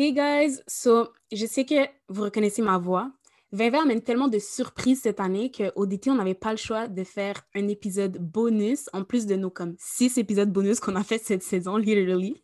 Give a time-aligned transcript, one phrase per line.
[0.00, 3.10] Hey guys, so je sais que vous reconnaissez ma voix.
[3.50, 7.02] 2020 amène tellement de surprises cette année qu'au DT, on n'avait pas le choix de
[7.02, 11.18] faire un épisode bonus en plus de nos comme six épisodes bonus qu'on a fait
[11.18, 12.40] cette saison, literally.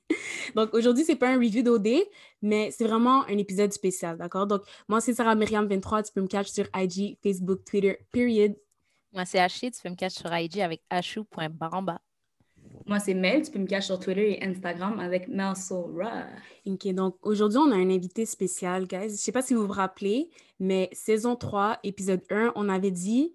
[0.57, 1.87] Donc aujourd'hui, c'est pas un review d'OD,
[2.43, 4.49] mais c'est vraiment un épisode spécial, d'accord?
[4.49, 8.57] Donc moi, c'est Sarah Myriam 23, tu peux me catch sur IG, Facebook, Twitter, period.
[9.13, 12.01] Moi, c'est Ashley, tu peux me catch sur IG avec achou.baramba.
[12.87, 13.43] Moi, c'est Mel.
[13.43, 16.25] Tu peux me cacher sur Twitter et Instagram avec Melsora.
[16.67, 19.09] OK, donc aujourd'hui, on a un invité spécial, guys.
[19.09, 22.91] Je ne sais pas si vous vous rappelez, mais saison 3, épisode 1, on avait
[22.91, 23.33] dit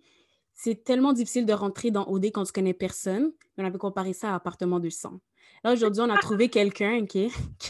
[0.54, 3.32] c'est tellement difficile de rentrer dans OD quand tu connais personne.
[3.58, 5.20] On avait comparé ça à Appartement 200.
[5.64, 7.18] Là, aujourd'hui, on a trouvé quelqu'un, OK,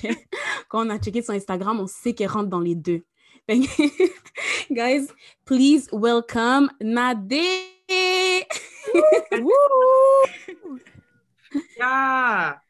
[0.69, 3.03] quand on a checké son Instagram, on sait qu'elle rentre dans les deux.
[4.71, 5.07] guys,
[5.45, 7.43] please welcome Nadé!
[11.81, 12.61] Ah!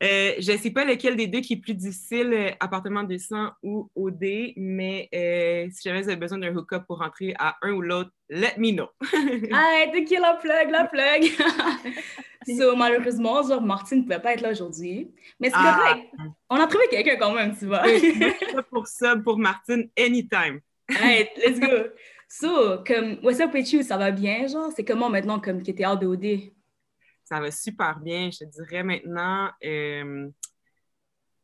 [0.00, 3.50] Euh, je ne sais pas lequel des deux qui est plus difficile, euh, appartement 200
[3.64, 7.72] ou OD, mais euh, si jamais vous avez besoin d'un hook-up pour rentrer à un
[7.72, 8.86] ou l'autre, let me know.
[9.52, 11.24] Arrête, qui la plug, la plug!
[12.56, 15.76] so, malheureusement, genre, Martine ne pouvait pas être là aujourd'hui, mais c'est ah.
[15.76, 16.06] correct.
[16.48, 17.82] On a trouvé quelqu'un quand même, tu vois.
[18.70, 20.60] pour ça, pour Martine, anytime.
[20.90, 21.88] Arrête, let's go!
[22.28, 23.82] So, comme, what's up with you?
[23.82, 24.70] Ça va bien, genre?
[24.76, 26.52] C'est comment maintenant, comme, était hors de OD?
[27.28, 28.30] Ça va super bien.
[28.30, 30.30] Je te dirais maintenant, euh,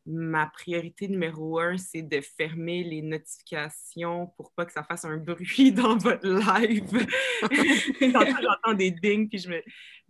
[0.07, 5.17] ma priorité numéro un, c'est de fermer les notifications pour pas que ça fasse un
[5.17, 7.07] bruit dans votre live.
[8.01, 9.61] J'entends des dings, puis je me.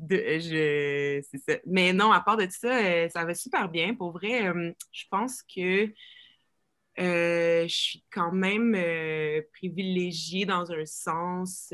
[0.10, 1.58] je, ça.
[1.66, 3.96] Mais non, à part de ça, euh, ça va super bien.
[3.96, 5.92] Pour vrai, euh, je pense que
[6.98, 8.78] je suis quand même
[9.52, 11.74] privilégiée dans un sens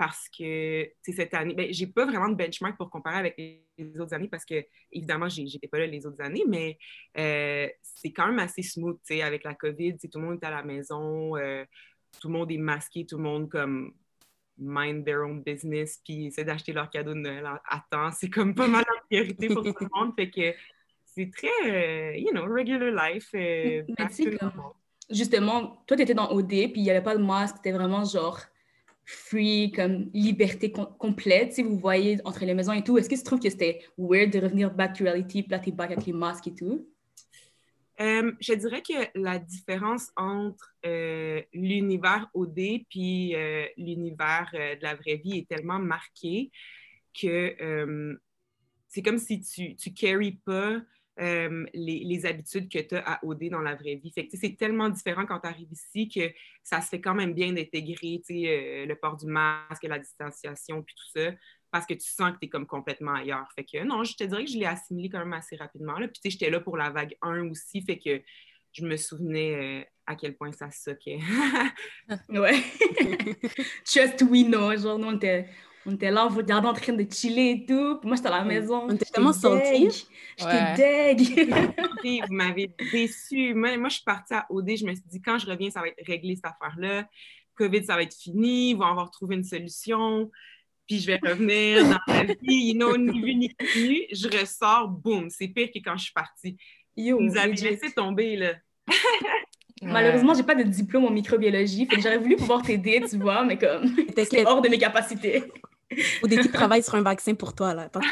[0.00, 4.14] parce que cette année, ben, j'ai pas vraiment de benchmark pour comparer avec les, autres
[4.14, 6.78] années parce que, évidemment, j'étais pas là les autres années, mais
[7.18, 9.98] euh, c'est quand même assez smooth avec la COVID.
[9.98, 11.66] Tout le monde est à la maison, euh,
[12.18, 13.92] tout le monde est masqué, tout le monde comme
[14.56, 18.10] mind their own business, puis essaie d'acheter leur cadeau de Noël à temps.
[18.10, 20.14] C'est comme pas mal la priorité pour tout le monde.
[20.16, 20.54] Fait que
[21.04, 23.34] c'est très, euh, you know, regular life.
[25.10, 28.02] justement, toi, tu étais dans OD, puis il n'y avait pas de masque, c'était vraiment
[28.02, 28.40] genre
[29.10, 32.96] free, comme liberté complète, si vous voyez entre les maisons et tout.
[32.96, 35.90] Est-ce que tu trouves que c'était weird de revenir back to reality, là, t'es back
[35.90, 36.86] avec les masques et tout?
[38.00, 44.94] Euh, je dirais que la différence entre euh, l'univers OD puis euh, l'univers de la
[44.94, 46.50] vraie vie est tellement marquée
[47.20, 48.16] que
[48.88, 50.80] c'est comme si tu ne carries pas
[51.20, 54.12] euh, les, habitudes que tu as à OD dans la vraie vie.
[54.14, 56.32] C'est tellement différent quand tu arrives ici que
[56.62, 60.94] ça se fait quand même bien d'intégrer euh, le port du masque, la distanciation, puis
[60.94, 61.32] tout ça,
[61.70, 63.46] parce que tu sens que tu es comme complètement ailleurs.
[63.54, 65.98] Fait que non, je te dirais que je l'ai assimilé quand même assez rapidement.
[65.98, 66.08] Là.
[66.08, 68.22] Puis j'étais là pour la vague 1 aussi, fait que
[68.72, 71.18] je me souvenais euh, à quel point ça soquait.
[72.28, 72.62] ouais.
[73.84, 75.48] Just we know, genre, nous, on était,
[75.86, 77.98] on était là, on en train de chiller et tout.
[77.98, 78.84] Puis moi, j'étais à la maison.
[78.86, 80.06] On était tellement sortis.
[80.36, 81.54] J'étais deg.
[82.28, 83.54] vous m'avez déçu.
[83.54, 84.76] Moi, moi, je suis partie à OD.
[84.76, 87.08] Je me suis dit, quand je reviens, ça va être réglé, cette affaire-là.
[87.54, 88.70] COVID, ça va être fini.
[88.70, 90.30] Ils vont avoir trouvé une solution.
[90.86, 92.72] Puis je vais revenir dans la vie.
[92.72, 94.06] You know, ni vu ni connu.
[94.12, 95.30] Je ressors, boum.
[95.30, 96.58] C'est pire que quand je suis partie.
[96.94, 98.54] Yo, vous avez laissé tomber, là.
[99.82, 103.42] Malheureusement, j'ai pas de diplôme en microbiologie, fait que j'aurais voulu pouvoir t'aider, tu vois,
[103.44, 105.42] mais comme c'est hors de mes capacités.
[106.22, 107.88] Ou des petits travaillent sur un vaccin pour toi, là.
[107.88, 108.00] Pas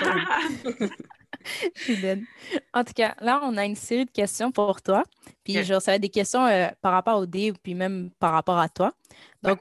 [1.76, 2.26] Je suis.
[2.74, 5.04] En tout cas, là, on a une série de questions pour toi.
[5.44, 8.32] Puis, genre, ça va être des questions euh, par rapport au dé, puis même par
[8.32, 8.92] rapport à toi.
[9.42, 9.60] Donc,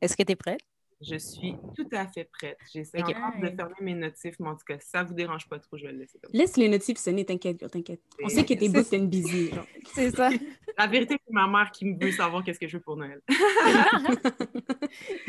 [0.00, 0.60] est-ce que tu es prête?
[1.02, 2.56] Je suis tout à fait prête.
[2.72, 3.12] J'essaie de
[3.54, 5.84] fermer mes notifs, mais en tout cas, si ça ne vous dérange pas trop, je
[5.84, 6.18] vais le laisser.
[6.32, 8.00] Laisse les notifs sonner, t'inquiète, t'inquiète.
[8.22, 9.50] On sait que t'es and busy.
[9.92, 10.30] C'est ça.
[10.78, 13.20] La vérité, c'est ma mère qui me veut savoir qu'est-ce que je veux pour Noël.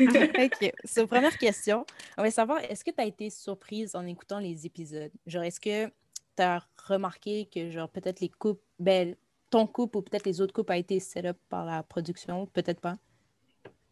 [0.00, 0.72] OK.
[0.84, 1.84] So, première question.
[2.16, 5.12] On va savoir, est-ce que tu as été surprise en écoutant les épisodes?
[5.26, 9.16] Genre, est-ce que tu as remarqué que, genre, peut-être les couples, ben,
[9.50, 12.46] ton couple ou peut-être les autres couples a été set up par la production?
[12.46, 12.96] Peut-être pas?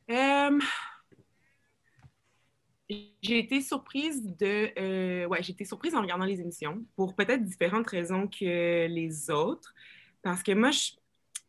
[0.08, 0.60] Um
[2.88, 4.70] j'ai été surprise de.
[4.78, 9.30] Euh, ouais, j'ai été surprise en regardant les émissions pour peut-être différentes raisons que les
[9.30, 9.74] autres.
[10.22, 10.92] Parce que moi, je,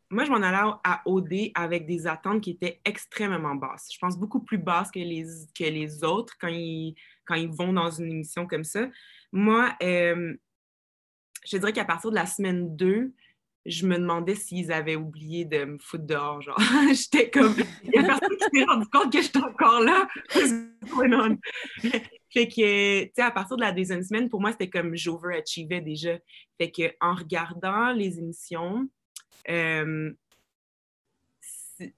[0.09, 3.89] moi, je m'en allais à OD avec des attentes qui étaient extrêmement basses.
[3.93, 5.25] Je pense beaucoup plus basses que les,
[5.57, 6.95] que les autres quand ils,
[7.25, 8.87] quand ils vont dans une émission comme ça.
[9.31, 10.35] Moi, euh,
[11.45, 13.13] je dirais qu'à partir de la semaine 2,
[13.67, 16.41] je me demandais s'ils avaient oublié de me foutre dehors.
[16.41, 16.57] Genre,
[16.93, 17.53] j'étais comme.
[17.83, 20.07] Il y a personne qui s'est rendu compte que j'étais encore là.
[22.33, 25.81] fait que, tu sais, à partir de la deuxième semaine, pour moi, c'était comme j'overachievais
[25.81, 26.17] déjà.
[26.57, 28.87] Fait que, en regardant les émissions,
[29.49, 30.11] euh,
[31.77, 31.93] tu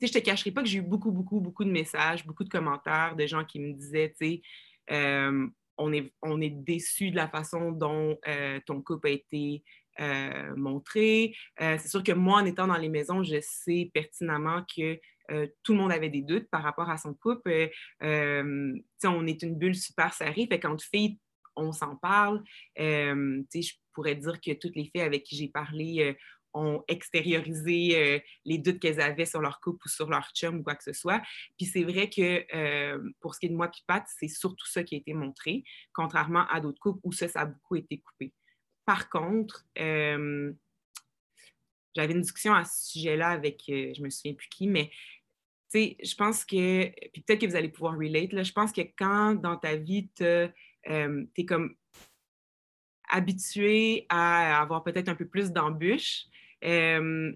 [0.00, 2.48] sais, je te cacherai pas que j'ai eu beaucoup, beaucoup, beaucoup de messages, beaucoup de
[2.48, 4.42] commentaires de gens qui me disaient, tu sais,
[4.90, 5.46] euh,
[5.76, 9.62] on est, on est déçu de la façon dont euh, ton couple a été
[9.98, 11.34] euh, montré.
[11.60, 14.98] Euh, c'est sûr que moi, en étant dans les maisons, je sais pertinemment que
[15.30, 17.70] euh, tout le monde avait des doutes par rapport à son couple.
[18.02, 18.72] Euh,
[19.04, 21.18] on est une bulle super serrée, fait qu'entre filles,
[21.56, 22.42] on s'en parle.
[22.76, 26.16] Je pourrais dire que toutes les filles avec qui j'ai parlé
[26.52, 30.74] ont extériorisé les doutes qu'elles avaient sur leur couple ou sur leur chum ou quoi
[30.74, 31.20] que ce soit.
[31.58, 34.82] Puis c'est vrai que pour ce qui est de moi puis Pat, c'est surtout ça
[34.82, 38.32] qui a été montré, contrairement à d'autres couples où ça, ça a beaucoup été coupé.
[38.90, 40.52] Par contre, euh,
[41.94, 44.90] j'avais une discussion à ce sujet-là avec, euh, je me souviens plus qui, mais
[45.72, 49.36] je pense que, puis peut-être que vous allez pouvoir relate, là, je pense que quand
[49.36, 51.76] dans ta vie, tu es comme
[53.08, 56.24] habitué à avoir peut-être un peu plus d'embûches,
[56.64, 57.32] euh,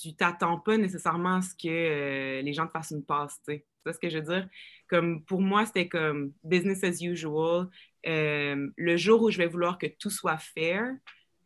[0.00, 3.54] tu t'attends pas nécessairement à ce que euh, les gens te fassent une passe, tu
[3.54, 3.66] sais.
[3.84, 4.48] C'est ce que je veux dire?
[4.88, 7.68] Comme pour moi, c'était comme business as usual.
[8.06, 10.84] Euh, le jour où je vais vouloir que tout soit fair,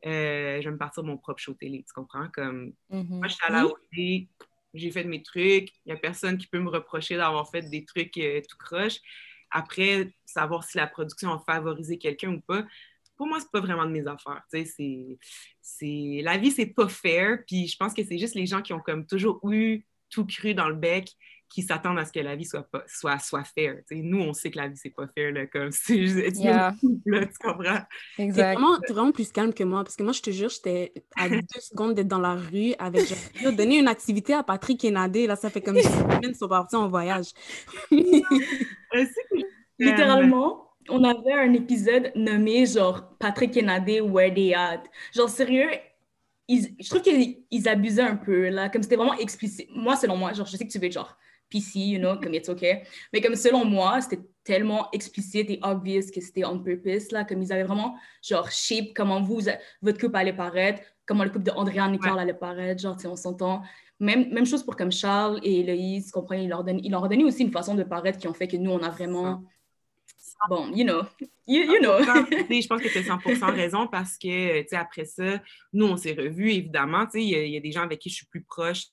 [0.06, 2.28] euh, je vais me partir de mon propre show télé, tu comprends?
[2.32, 3.18] Comme Mhm.
[3.18, 4.28] moi, je suis à la OD,
[4.74, 7.84] j'ai fait mes trucs, il n'y a personne qui peut me reprocher d'avoir fait des
[7.84, 8.98] trucs euh, tout croche.
[9.50, 12.64] Après, savoir si la production a favorisé quelqu'un ou pas,
[13.16, 14.42] pour moi, c'est pas vraiment de mes affaires.
[14.50, 15.18] c'est...
[16.22, 17.38] La vie, c'est pas fair.
[17.46, 20.54] Puis je pense que c'est juste les gens qui ont comme toujours eu tout cru
[20.54, 21.12] dans le bec
[21.50, 23.74] qui s'attendent à ce que la vie soit, pas, soit, soit fair.
[23.88, 24.02] tu sais.
[24.02, 25.32] nous, on sait que la vie, c'est pas fair.
[25.32, 26.74] Là, comme c'est juste, tu Yeah.
[27.06, 27.80] là, tu comprends?
[28.18, 28.54] Exact.
[28.54, 31.40] vraiment, vraiment plus calme que moi, parce que moi, je te jure, j'étais à deux
[31.60, 33.02] secondes d'être dans la rue avec,
[33.42, 36.36] genre, donner une activité à Patrick et Nadé, là, ça fait comme six semaines qu'ils
[36.36, 37.26] sont partis en voyage.
[39.78, 44.82] Littéralement, on avait un épisode nommé genre Patrick et Nadé, Where They At?
[45.14, 45.68] Genre sérieux,
[46.48, 49.68] ils- je trouve qu'ils ils abusaient un peu là, comme c'était vraiment explicite.
[49.74, 51.16] Moi, selon moi, genre je sais que tu veux être genre
[51.50, 52.82] PC, you know, comme it's okay.
[53.12, 57.42] Mais comme selon moi, c'était tellement explicite et obvious que c'était on purpose là, comme
[57.42, 59.40] ils avaient vraiment genre shape comment vous,
[59.82, 63.02] votre couple allait paraître, comment le couple de Andréane et Carl allait paraître, genre tu
[63.02, 63.62] sais, on s'entend.
[63.98, 67.06] Même, même chose pour comme Charles et Eloïse, comprends, ils leur, donnent, ils leur ont
[67.08, 69.44] donné aussi une façon de paraître qui ont fait que nous, on a vraiment...
[70.48, 71.02] Bon, you know,
[71.46, 71.98] you, you know.
[72.02, 75.42] Je pense que tu as 100% raison parce que, tu sais, après ça,
[75.74, 77.04] nous, on s'est revus, évidemment.
[77.04, 78.42] Tu sais, il y, a- il y a des gens avec qui je suis plus
[78.42, 78.84] proche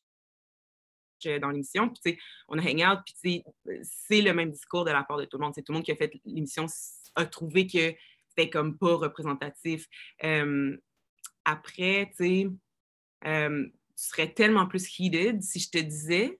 [1.25, 1.89] dans l'émission.
[1.89, 2.17] Puis,
[2.47, 5.37] on a hang out, puis, sais, c'est le même discours de la part de tout
[5.37, 5.53] le monde.
[5.55, 6.67] C'est tout le monde qui a fait l'émission
[7.15, 7.93] a trouvé que
[8.29, 9.87] c'était comme pas représentatif.
[10.23, 10.77] Euh,
[11.45, 12.47] après, tu sais,
[13.25, 16.39] euh, serais tellement plus heated si je te disais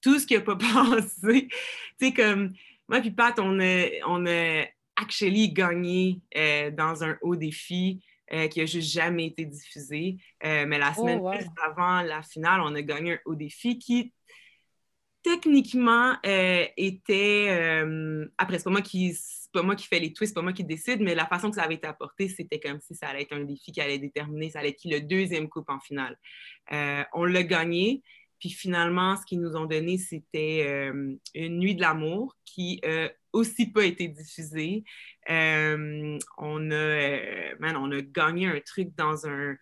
[0.00, 1.48] tout ce qui n'a pas passé.
[1.98, 2.52] Tu sais, comme
[2.88, 4.66] moi puis Pat, on a, on a
[4.96, 10.16] actually gagné euh, dans un haut défi euh, qui a juste jamais été diffusé.
[10.44, 11.32] Euh, mais la Oh, semaine wow.
[11.34, 14.12] juste avant la finale, on a gagné un haut défi qui
[15.22, 17.82] techniquement euh, était
[18.38, 20.52] après c'est pas moi qui c'est pas moi qui fais les twists, c'est pas moi
[20.52, 23.22] qui décide, mais la façon que ça avait été apporté, c'était comme si ça allait
[23.22, 26.16] être un défi qui allait déterminer, ça allait être qui le deuxième coupe en finale.
[27.12, 28.02] On l'a gagné,
[28.40, 33.10] puis finalement, ce qu'ils nous ont donné, c'était euh, une nuit de l'amour qui a
[33.32, 34.84] aussi pas été diffusée.
[35.28, 39.56] Euh, on, a, euh, man, on a gagné un truc dans un.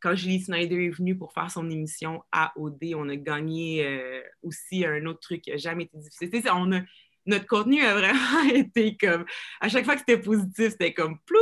[0.00, 4.22] Quand Julie Snyder est venue pour faire son émission à OD, on a gagné euh,
[4.42, 6.30] aussi un autre truc qui n'a jamais été diffusé.
[6.30, 6.80] Tu sais, on a,
[7.26, 9.26] notre contenu a vraiment été comme.
[9.60, 11.38] À chaque fois que c'était positif, c'était comme ploup.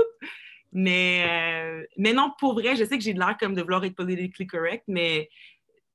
[0.72, 3.84] Mais, euh, mais non, pour vrai, je sais que j'ai de l'air comme de vouloir
[3.84, 5.28] être politically correct, mais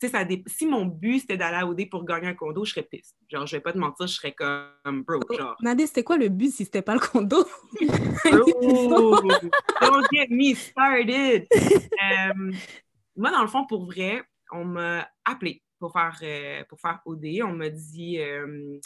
[0.09, 2.83] ça dé- si mon but c'était d'aller à OD pour gagner un condo, je serais
[2.83, 3.15] piste.
[3.29, 5.55] Genre, je vais pas te mentir, je serais comme bro, genre.
[5.61, 7.45] Nadé, c'était quoi le but si c'était pas le condo?
[8.23, 9.21] Bro,
[9.81, 11.47] don't get me started.
[12.03, 12.51] Euh,
[13.15, 17.25] moi, dans le fond, pour vrai, on m'a appelé pour faire, euh, pour faire OD.
[17.43, 18.79] On m'a dit euh,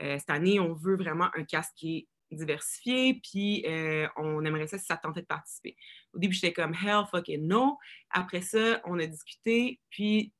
[0.00, 4.78] cette année, on veut vraiment un casque qui est diversifié, puis euh, on aimerait ça
[4.78, 5.76] si ça te tentait de participer.
[6.12, 7.78] Au début, j'étais comme hell fucking no.
[8.10, 10.32] Après ça, on a discuté, puis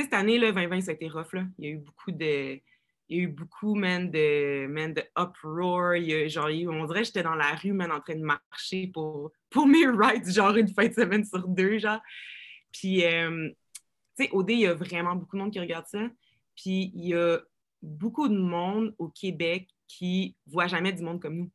[0.00, 1.32] sais, cette année, là, 2020, ça a été rough.
[1.32, 1.44] Là.
[1.58, 2.60] Il y a eu beaucoup de.
[3.10, 5.96] Il y a eu beaucoup, man, de, man, de uproar.
[5.96, 8.22] Il y a, genre, on dirait que j'étais dans la rue, man, en train de
[8.22, 12.00] marcher pour, pour mes rights, genre une fin de semaine sur deux, genre.
[12.70, 13.48] Puis, euh,
[14.16, 16.06] tu sais, OD, il y a vraiment beaucoup de monde qui regarde ça.
[16.54, 17.38] Puis, il y a
[17.82, 21.50] beaucoup de monde au Québec qui voit jamais du monde comme nous.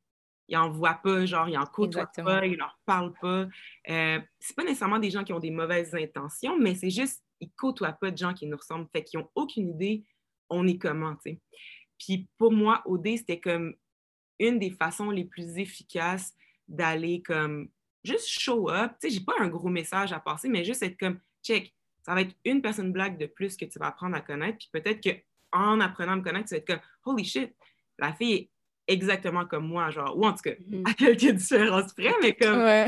[0.50, 3.48] Ils en voient pas, genre, ils en côtoient pas, ils leur parlent pas.
[3.90, 7.52] Euh, c'est pas nécessairement des gens qui ont des mauvaises intentions, mais c'est juste, ils
[7.58, 8.88] côtoient pas de gens qui nous ressemblent.
[8.92, 10.04] Fait qu'ils ont aucune idée,
[10.50, 11.40] on est comment, tu sais.
[12.00, 13.76] Puis pour moi, OD, c'était comme
[14.40, 16.34] une des façons les plus efficaces
[16.68, 17.70] d'aller comme
[18.04, 18.94] juste show up.
[19.02, 21.74] Tu sais, j'ai pas un gros message à passer, mais juste être comme, check,
[22.06, 24.58] ça va être une personne blague de plus que tu vas apprendre à connaître.
[24.58, 27.56] Puis peut-être qu'en apprenant à me connaître, tu vas être comme, holy shit,
[28.00, 28.50] la fille est
[28.88, 30.84] exactement comme moi, genre, ou en tout cas, Mhm.
[30.86, 32.88] à quelques différences près, mais comme, Ouais.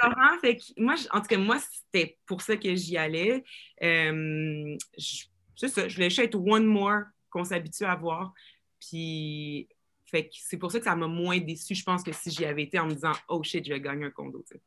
[0.00, 0.38] Comment?
[0.40, 3.42] Fait que moi, en tout cas, moi, c'était pour ça que j'y allais.
[3.82, 5.24] Euh, je-
[5.56, 8.32] c'est ça, je voulais juste être one more qu'on s'habitue à voir.
[8.80, 9.68] Puis,
[10.06, 12.44] fait que c'est pour ça que ça m'a moins déçu, je pense, que si j'y
[12.44, 14.44] avais été en me disant, oh shit, je vais gagner un condo.
[14.48, 14.62] tu sais.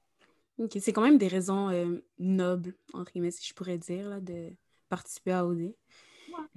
[0.57, 4.19] Ok, c'est quand même des raisons euh, nobles, entre guillemets, si je pourrais dire, là,
[4.19, 4.49] de
[4.89, 5.73] participer à OD.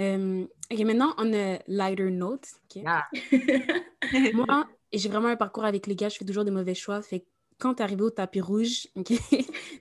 [0.00, 2.46] Euh, ok, maintenant, on a lighter note.
[2.84, 3.06] Ah.
[4.34, 7.00] Moi, j'ai vraiment un parcours avec les gars, je fais toujours des mauvais choix.
[7.02, 7.24] Fait
[7.58, 9.12] quand t'es arrivé au tapis rouge, ok,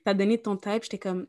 [0.06, 1.28] t'as donné ton type, j'étais comme,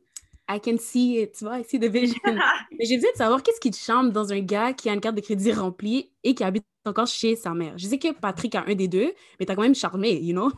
[0.49, 2.19] I can see it, tu vois, I see the vision.
[2.79, 5.01] Mais j'ai besoin de savoir qu'est-ce qui te charme dans un gars qui a une
[5.01, 7.79] carte de crédit remplie et qui habite encore chez sa mère.
[7.79, 10.53] Je sais que Patrick a un des deux, mais t'as quand même charmé, you know?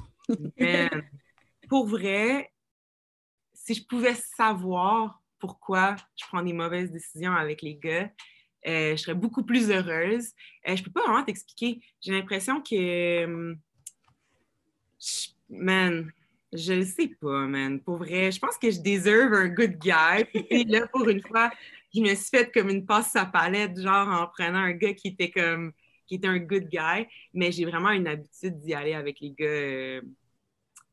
[1.68, 2.50] Pour vrai,
[3.54, 8.10] si je pouvais savoir pourquoi je prends des mauvaises décisions avec les gars,
[8.66, 10.32] euh, je serais beaucoup plus heureuse.
[10.68, 11.80] Euh, je peux pas vraiment t'expliquer.
[12.00, 13.24] J'ai l'impression que.
[13.24, 13.56] hum,
[14.98, 16.10] je- man,
[16.52, 17.80] je le sais pas, man.
[17.80, 20.24] Pour vrai, je pense que je deserve un good guy.
[20.50, 21.50] Puis là, pour une fois,
[21.94, 25.08] je me suis fait comme une passe à palette, genre en prenant un gars qui
[25.08, 25.72] était comme
[26.06, 29.44] qui était un good guy, mais j'ai vraiment une habitude d'y aller avec les gars
[29.46, 30.00] euh,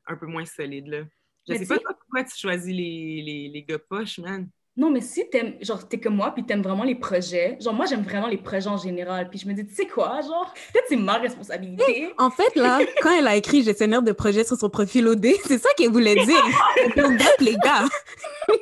[0.07, 1.03] un peu moins solides, là.
[1.47, 4.49] Je Mais sais pas pourquoi tu choisis les, les, les gars poches, man.
[4.75, 7.85] Non, mais si t'aimes, genre, t'es comme moi, puis t'aimes vraiment les projets, genre, moi,
[7.85, 10.85] j'aime vraiment les projets en général, puis je me dis, tu sais quoi, genre, peut-être
[10.89, 12.11] c'est ma responsabilité.
[12.17, 15.59] En fait, là, quand elle a écrit gestionnaire de projet sur son profil OD, c'est
[15.59, 16.43] ça qu'elle voulait dire.
[16.97, 17.85] Up, les gars.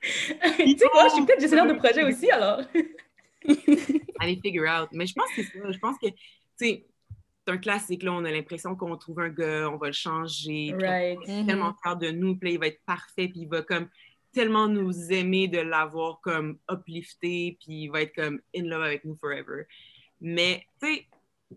[0.00, 2.60] tu sais quoi, je suis peut-être gestionnaire de projet aussi, alors.
[4.20, 4.88] Allez figure out.
[4.92, 5.70] Mais je pense que c'est ça.
[5.70, 6.16] Je pense que, tu
[6.56, 6.86] sais,
[7.46, 8.12] c'est un classique, là.
[8.12, 10.74] On a l'impression qu'on trouve un gars, on va le changer.
[10.78, 11.18] Right.
[11.28, 13.88] on tellement fier de nous, puis là, il va être parfait, puis il va comme
[14.34, 19.04] tellement nous aimer de l'avoir comme uplifté, puis il va être comme in love avec
[19.04, 19.64] nous forever.
[20.20, 21.06] Mais, tu sais,
[21.50, 21.56] je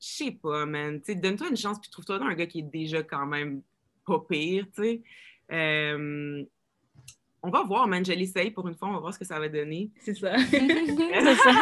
[0.00, 1.00] sais pas, man.
[1.00, 3.62] Tu sais, donne-toi une chance, puis trouve-toi dans un gars qui est déjà quand même
[4.06, 5.02] pas pire, tu sais.
[5.52, 6.44] Euh,
[7.42, 8.04] on va voir, man.
[8.04, 9.90] Je l'essaye pour une fois, on va voir ce que ça va donner.
[10.00, 10.36] C'est ça.
[10.50, 11.52] C'est ça.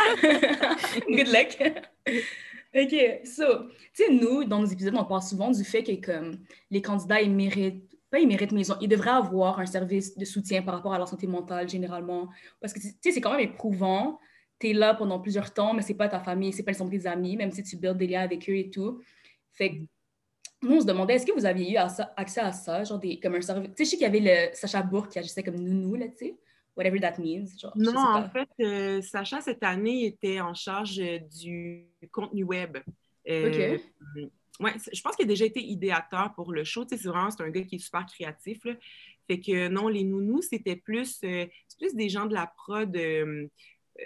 [1.09, 1.59] Good luck.
[2.77, 6.39] OK, so, tu sais, nous, dans nos épisodes, on parle souvent du fait que, comme,
[6.71, 10.63] les candidats, ils méritent, pas ils méritent, mais ils, devraient avoir un service de soutien
[10.63, 12.29] par rapport à leur santé mentale, généralement.
[12.61, 14.21] Parce que, tu sais, c'est quand même éprouvant.
[14.61, 16.89] Tu es là pendant plusieurs temps, mais c'est pas ta famille, c'est pas le sont
[16.89, 19.03] tes amis, même si tu builds des liens avec eux et tout.
[19.53, 19.77] Fait que,
[20.63, 23.35] nous, on se demandait, est-ce que vous aviez eu accès à ça, genre des, comme
[23.35, 23.71] un service...
[23.71, 26.07] Tu sais, je sais qu'il y avait le Sacha Bourg qui agissait comme nounou, là,
[26.09, 26.37] tu sais,
[26.77, 27.47] whatever that means.
[27.61, 32.79] Genre, Non, en fait, euh, Sacha, cette année, était en charge euh, du contenu web.
[33.29, 33.77] Euh,
[34.61, 36.85] ouais, je pense qu'il a déjà été idéateur pour le show.
[36.85, 38.65] Tu sais, c'est vraiment c'est un gars qui est super créatif.
[38.65, 38.75] Là.
[39.27, 42.95] Fait que non, les nounous, c'était plus, euh, c'est plus des gens de la prod
[42.97, 43.47] euh,
[44.01, 44.05] euh,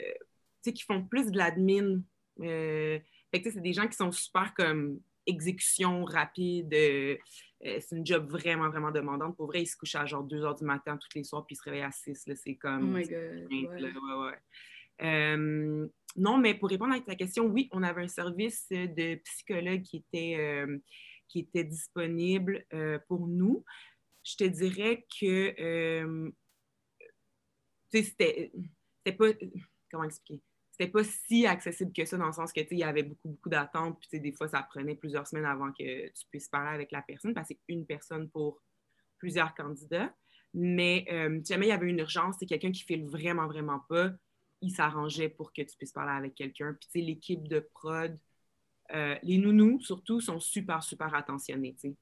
[0.62, 2.00] tu sais, qui font plus de l'admin.
[2.40, 3.02] Fait
[3.32, 6.70] que tu sais, c'est des gens qui sont super comme exécution rapide.
[6.70, 9.36] c'est une job vraiment, vraiment demandante.
[9.36, 11.54] Pour vrai, ils se couchent à genre 2 heures du matin tous les soirs, puis
[11.54, 12.26] ils se réveillent à 6.
[12.26, 12.96] Là, c'est Oh comme.
[12.96, 13.50] my c'est God.
[13.50, 14.38] simple, ouais, ouais.
[15.02, 19.82] Euh, non, mais pour répondre à ta question, oui, on avait un service de psychologue
[19.82, 20.78] qui était, euh,
[21.28, 23.64] qui était disponible euh, pour nous.
[24.24, 26.32] Je te dirais que
[27.90, 28.52] c'était
[29.16, 29.28] pas.
[29.90, 30.42] Comment expliquer?
[30.70, 33.48] C'était pas si accessible que ça, dans le sens que il y avait beaucoup, beaucoup
[33.48, 33.98] d'attentes.
[34.00, 37.34] Puis des fois, ça prenait plusieurs semaines avant que tu puisses parler avec la personne,
[37.34, 38.62] parce que c'est une personne pour
[39.18, 40.14] plusieurs candidats.
[40.54, 41.04] Mais
[41.44, 44.12] si jamais il y avait une urgence, c'est quelqu'un qui file vraiment, vraiment pas,
[44.60, 46.74] il s'arrangeait pour que tu puisses parler avec quelqu'un.
[46.74, 48.18] Puis, tu sais, l'équipe de prod,
[48.94, 51.96] euh, les nounous, surtout, sont super, super attentionnés, tu sais.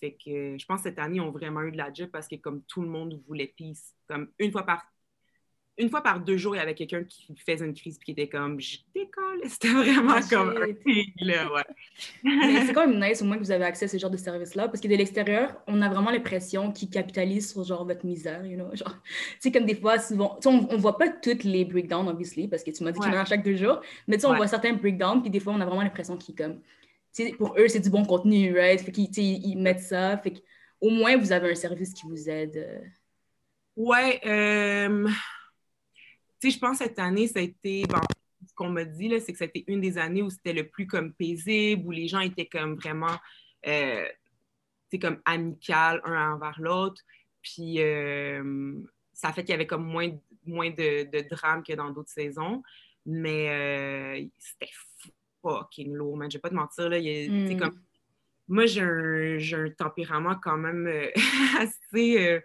[0.00, 2.26] Fait que je pense que cette année, ils ont vraiment eu de la job parce
[2.28, 4.82] que comme tout le monde voulait peace, comme une fois par
[5.78, 8.10] une fois par deux jours, il y avait quelqu'un qui faisait une crise puis qui
[8.12, 9.40] était comme je décolle.
[9.48, 11.64] C'était vraiment Ah, comme un thing, là, ouais.
[12.40, 14.16] Mais c'est quand même nice au moins que vous avez accès à ce genre de
[14.16, 18.44] service-là, parce que de l'extérieur, on a vraiment l'impression qu'ils capitalisent sur genre votre misère,
[18.44, 21.64] you know, genre, tu sais, comme des fois, souvent, on, on voit pas toutes les
[21.64, 24.16] breakdowns, obviously, parce que tu m'as dit qu'il y en a chaque deux jours, mais
[24.16, 24.36] tu sais, on Ouais.
[24.36, 26.60] voit certains breakdowns, puis des fois, on a vraiment l'impression qu'ils, comme,
[27.38, 28.80] pour eux, c'est du bon contenu, right?
[28.80, 30.32] Fait qu'ils, ils mettent ça, fait
[30.80, 32.56] qu'au moins, vous avez un service qui vous aide.
[32.56, 32.80] euh.
[33.76, 35.08] Ouais, euh,
[36.42, 38.00] tu sais, je pense que cette année, ça a été, bon,
[38.48, 41.12] ce qu'on m'a dit, c'est que c'était une des années où c'était le plus comme
[41.14, 43.16] paisible, où les gens étaient comme vraiment,
[43.68, 44.04] euh,
[44.90, 47.00] tu sais, comme amical un envers l'autre.
[47.42, 48.74] Puis, euh,
[49.12, 50.10] ça fait qu'il y avait comme moins,
[50.44, 52.64] moins de, de drame que dans d'autres saisons.
[53.06, 54.72] Mais euh, c'était
[55.42, 56.28] fucking lourd, man.
[56.30, 56.98] Je vais pas te mentir, là.
[56.98, 57.58] il y a- tu sais, Mm.
[57.60, 57.80] comme
[58.48, 60.88] moi, j'ai un, tempérament quand même
[61.60, 62.18] assez.
[62.18, 62.40] euh,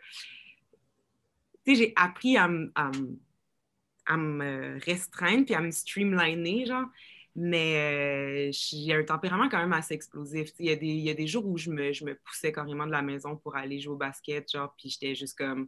[1.66, 2.92] tu sais, j'ai appris à, à
[4.08, 6.86] à me restreindre puis à me streamliner, genre.
[7.36, 10.50] Mais euh, j'ai un tempérament quand même assez explosif.
[10.58, 12.52] Il y, a des- il y a des jours où je me, je me poussais
[12.52, 15.68] carrément de la maison pour aller jouer au basket, genre, puis j'étais juste comme,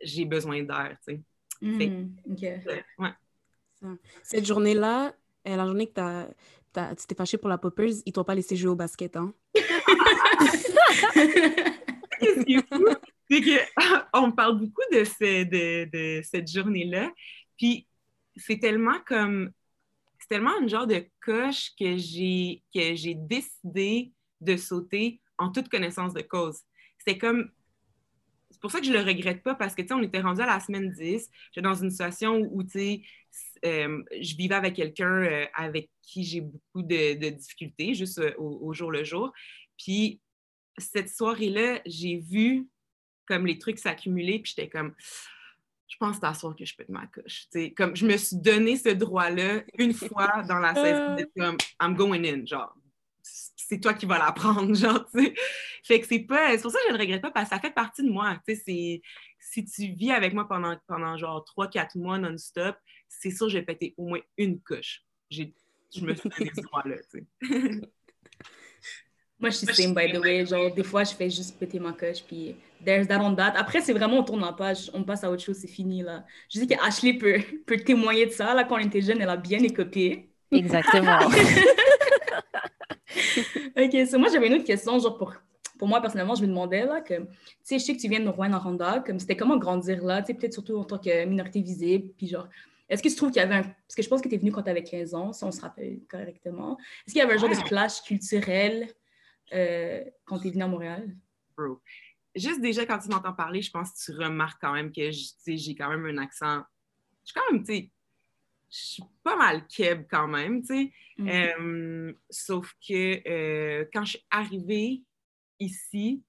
[0.00, 1.20] j'ai besoin d'air, tu sais.
[1.60, 1.78] Hmm.
[2.98, 3.10] Ouais.
[4.22, 5.14] Cette journée-là,
[5.48, 6.28] euh, la journée que t'as,
[6.72, 9.34] t'as- tu t'es fâché pour la poppers, ils t'ont pas laissé jouer au basket, hein?
[13.28, 13.42] C'est
[14.12, 17.10] qu'on parle beaucoup de, ce- de, de cette journée-là.
[17.56, 17.86] Puis
[18.36, 19.50] c'est tellement comme.
[20.18, 25.68] C'est tellement une genre de coche que j'ai que j'ai décidé de sauter en toute
[25.68, 26.60] connaissance de cause.
[26.98, 27.50] C'était comme.
[28.50, 30.40] C'est pour ça que je le regrette pas parce que, tu sais, on était rendu
[30.40, 31.28] à la semaine 10.
[31.52, 33.02] J'étais dans une situation où, tu sais,
[33.64, 38.68] euh, je vivais avec quelqu'un euh, avec qui j'ai beaucoup de, difficultés, juste euh, au,
[38.68, 39.32] au jour le jour.
[39.76, 40.20] Puis
[40.78, 42.68] cette soirée-là, j'ai vu
[43.26, 44.94] comme les trucs s'accumuler, puis j'étais comme,
[45.88, 47.46] je pense soir que je pète ma coche.
[47.52, 51.32] Tu sais, comme je me suis donné ce droit-là une fois dans la saison, d'être
[51.36, 52.74] comme, I'm going in, genre,
[53.22, 55.34] c'est toi qui vas la prendre, genre, tu sais.
[55.84, 57.60] Fait que c'est pas, c'est pour ça que je le regrette pas, parce que ça
[57.60, 59.02] fait partie de moi, tu sais, c'est,
[59.38, 62.76] si tu vis avec moi pendant, pendant genre 3-4 mois non-stop,
[63.08, 65.04] c'est sûr que je vais péter au moins une coche.
[65.30, 65.54] J'ai,
[65.94, 67.80] je me suis donné ce droit-là, tu sais.
[69.38, 70.46] Moi, je suis same, by the way.
[70.46, 73.52] Genre, des fois, je fais juste péter ma coche, puis there's that on that.
[73.56, 76.24] Après, c'est vraiment, on tourne la page, on passe à autre chose, c'est fini, là.
[76.48, 78.54] Je sais qu'Ashley peut, peut témoigner de ça.
[78.54, 80.30] Là, quand elle était jeune, elle a bien écopé.
[80.50, 81.18] Exactement.
[83.76, 85.34] OK, so moi, j'avais une autre question, genre, pour,
[85.78, 87.26] pour moi, personnellement, je me demandais, là, que, tu
[87.62, 90.34] sais, je sais que tu viens de Rouen-Noranda, comme c'était comment grandir là, tu sais,
[90.34, 92.48] peut-être surtout en tant que minorité visible, puis genre,
[92.88, 93.62] est-ce que tu trouves qu'il y avait un...
[93.62, 95.50] Parce que je pense que tu es venu quand tu avais 15 ans, si on
[95.50, 96.78] se rappelle correctement.
[97.06, 98.88] Est-ce qu'il y avait un genre de clash culturel
[99.52, 101.16] euh, quand tu es venu à Montréal?
[101.56, 101.80] bro.
[102.34, 105.74] Juste déjà, quand tu m'entends parler, je pense que tu remarques quand même que j'ai
[105.74, 106.62] quand même un accent.
[107.24, 107.90] Je suis quand même, tu sais,
[108.70, 110.92] je suis pas mal keb quand même, tu sais.
[111.16, 111.28] Mm.
[111.28, 115.02] Euh, sauf que euh, quand je suis arrivée
[115.58, 116.22] ici,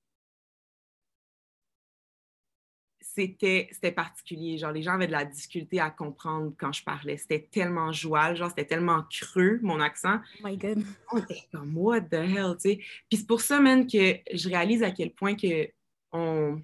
[3.18, 4.58] c'était c'était particulier.
[4.60, 7.18] Genre, les gens avaient de la difficulté à comprendre quand je parlais.
[7.18, 10.20] C'était tellement joual, genre, c'était tellement creux, mon accent.
[10.40, 10.84] Oh my God.
[11.12, 12.76] on était comme what the hell, tu sais.
[13.10, 15.68] Puis c'est pour ça, man, que je réalise à quel point que
[16.12, 16.62] on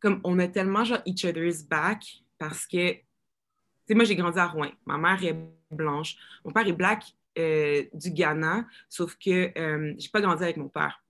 [0.00, 2.04] comme on a tellement genre each other's back
[2.38, 3.02] parce que tu
[3.88, 4.70] sais moi j'ai grandi à Rouen.
[4.84, 5.36] Ma mère est
[5.70, 7.04] blanche, mon père est black
[7.38, 11.02] euh, du Ghana, sauf que euh, j'ai pas grandi avec mon père.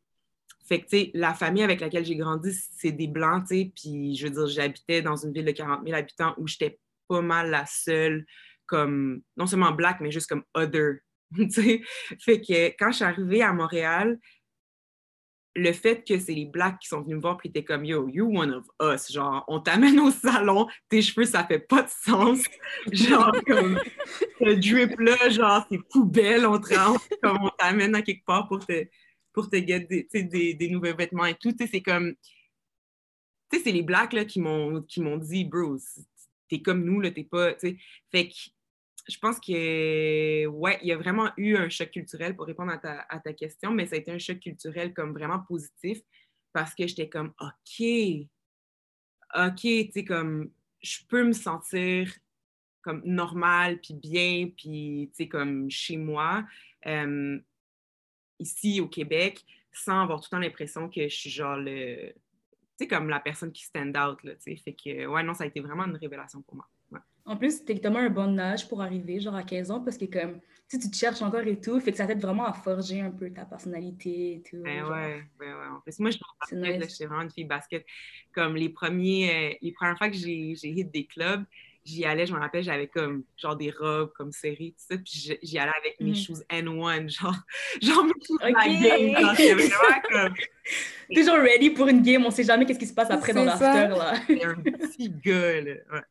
[0.67, 3.73] Fait que, tu sais, la famille avec laquelle j'ai grandi, c'est des Blancs, tu sais,
[3.75, 7.21] puis je veux dire, j'habitais dans une ville de 40 000 habitants où j'étais pas
[7.21, 8.27] mal la seule,
[8.67, 10.97] comme, non seulement black, mais juste comme other,
[11.37, 11.81] tu sais.
[12.21, 14.19] Fait que quand je suis arrivée à Montréal,
[15.57, 18.09] le fait que c'est les Blacks qui sont venus me voir puis étaient comme Yo,
[18.09, 19.11] you one of us.
[19.11, 22.45] Genre, on t'amène au salon, tes cheveux, ça fait pas de sens.
[22.93, 23.81] Genre, comme
[24.41, 28.47] le drip là, genre, c'est poubelle, on te rend, comme on t'amène à quelque part
[28.49, 28.87] pour te,
[29.37, 31.55] pour te get des, nouveaux vêtements et tout.
[31.59, 32.15] C'est comme.
[33.53, 34.81] C'est les Blacks là, qui m'ont
[35.19, 35.77] dit, bro,
[36.49, 37.55] t'es comme nous, là, t'es pas.
[37.59, 38.35] Fait que
[39.07, 42.79] je pense que, ouais, il y a vraiment eu un choc culturel pour répondre à
[42.79, 46.01] ta, à ta question, mais ça a été un choc culturel comme vraiment positif
[46.53, 48.27] parce que j'étais comme, OK,
[49.37, 50.51] OK, tu sais, comme,
[50.83, 52.13] je peux me sentir
[52.81, 56.45] comme normal, puis bien, puis, tu sais, comme chez moi,
[56.87, 57.39] euh,
[58.39, 62.13] ici au Québec, sans avoir tout le temps l'impression que je suis genre le,
[62.79, 64.57] tu sais, comme la personne qui stand out, là, tu sais.
[64.57, 66.67] Fait que, ouais, non, ça a été vraiment une révélation pour moi.
[66.91, 67.01] Ouais.
[67.25, 70.05] En plus, t'es tellement un bon âge pour arriver, genre à 15 ans, parce que
[70.05, 73.01] comme, tu tu te cherches encore et tout, fait que ça t'aide vraiment à forger
[73.01, 74.63] un peu ta personnalité et tout.
[74.63, 74.91] Ben genre.
[74.91, 75.67] ouais, ouais, ouais.
[75.75, 77.87] En plus, moi, je basket, là, j'étais vraiment une fille basket.
[78.33, 81.45] Comme les premiers, euh, les premières fois que j'ai j'ai hit des clubs,
[81.87, 85.39] j'y allais, je me rappelle, j'avais comme genre des robes comme serrées, tout ça, puis
[85.43, 86.15] j'y- allais avec mes Mhm.
[86.17, 87.35] shoes N1, genre,
[87.81, 89.15] genre mes shoes la game,
[90.17, 90.35] comme
[91.15, 93.65] Toujours ready pour une game, on sait jamais qu'est-ce qui se passe après dans C'est
[93.65, 94.15] l'after, là.
[94.27, 95.75] c'était un petit gars, là.
[95.93, 96.03] Ouais.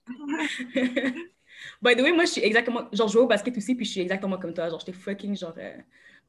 [1.82, 2.88] By the way, moi, je suis exactement.
[2.94, 4.70] Genre, je jouais au basket aussi, puis je suis exactement comme toi.
[4.70, 5.54] Genre, j'étais fucking, genre.
[5.58, 5.74] euh,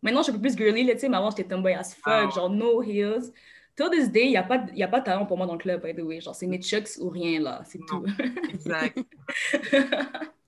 [0.02, 1.94] Maintenant, je suis un peu plus girly, là, tu sais, mais avant, j'étais tomboy as
[1.94, 3.32] fuck, Ah genre, no heels.
[3.76, 5.52] Till this day, il n'y a, pas y a pas de talent pour moi dans
[5.52, 6.20] le club, by the way.
[6.20, 8.04] Genre, c'est mes chucks ou rien, là, c'est tout.
[8.48, 8.98] Exact.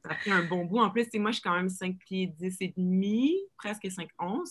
[0.03, 0.79] Ça a pris un bon bout.
[0.79, 4.51] En plus, moi, je suis quand même 5 pieds 10 et demi, presque 5 11.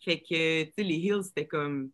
[0.00, 1.90] Fait que, tu sais, les heels, c'était comme,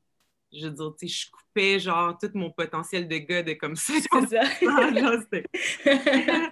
[0.50, 3.76] je veux dire, tu sais, je coupais, genre, tout mon potentiel de gars de comme
[3.76, 3.92] ça.
[4.00, 4.42] c'est ça.
[4.94, 5.44] genre, c'était-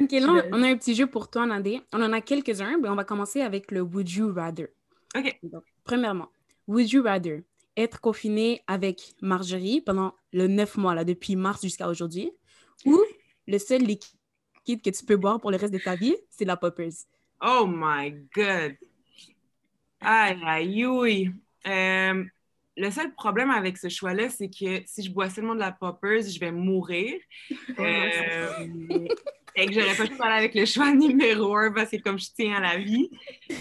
[0.00, 1.80] OK, là, on a un petit jeu pour toi, Nadé.
[1.92, 4.68] On en a quelques-uns, mais on va commencer avec le Would You Rather.
[5.16, 5.38] OK.
[5.84, 6.28] premièrement,
[6.66, 7.42] would you rather
[7.76, 12.30] être confiné avec Marjorie pendant le neuf mois, là, depuis mars jusqu'à aujourd'hui,
[12.84, 13.00] ou
[13.46, 16.56] le seul liquide que tu peux boire pour le reste de ta vie, c'est la
[16.56, 16.92] Poppers?
[17.42, 18.76] Oh my God!
[20.00, 21.32] Aïe, aïe, aïe.
[21.66, 22.24] Euh,
[22.76, 26.22] le seul problème avec ce choix-là, c'est que si je bois seulement de la Poppers,
[26.22, 27.14] je vais mourir.
[27.78, 28.68] Euh,
[29.56, 32.26] et que j'aurais pas pu parler avec le choix numéro un parce que comme je
[32.34, 33.10] tiens à la vie.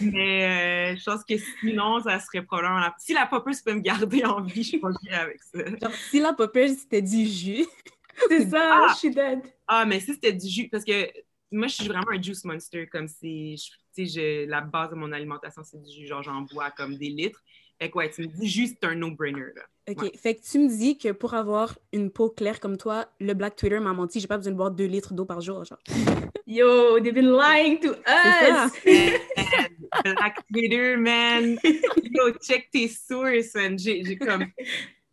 [0.02, 2.96] Mais euh, je pense que sinon, ça serait probablement la...
[3.00, 5.60] Si la Poppers peut me garder en vie, je continuerai avec ça.
[5.66, 7.66] Genre, si la Poppers, c'était du jus.
[8.30, 8.88] C'est ça, Ah!
[8.94, 9.40] je suis dead.
[9.68, 11.10] Ah, mais si c'était du jus, parce que
[11.52, 13.56] moi, je suis vraiment un juice monster, comme c'est,
[13.96, 17.10] tu sais, la base de mon alimentation, c'est du jus, genre j'en bois comme des
[17.10, 17.42] litres.
[17.84, 19.64] Fait que ouais, tu me dis jus, c'est un no-brainer, là.
[19.90, 20.04] OK.
[20.04, 20.12] Ouais.
[20.16, 23.58] Fait que tu me dis que pour avoir une peau claire comme toi, le Black
[23.58, 25.66] Twitter m'a menti, j'ai pas besoin de boire deux litres d'eau par jour.
[25.66, 25.78] Genre.
[26.48, 28.72] Yo, they've been lying to us.
[30.06, 31.58] Black Twitter, man!
[31.62, 33.78] Yo, check tes sources, man!
[33.78, 34.46] J'ai comme...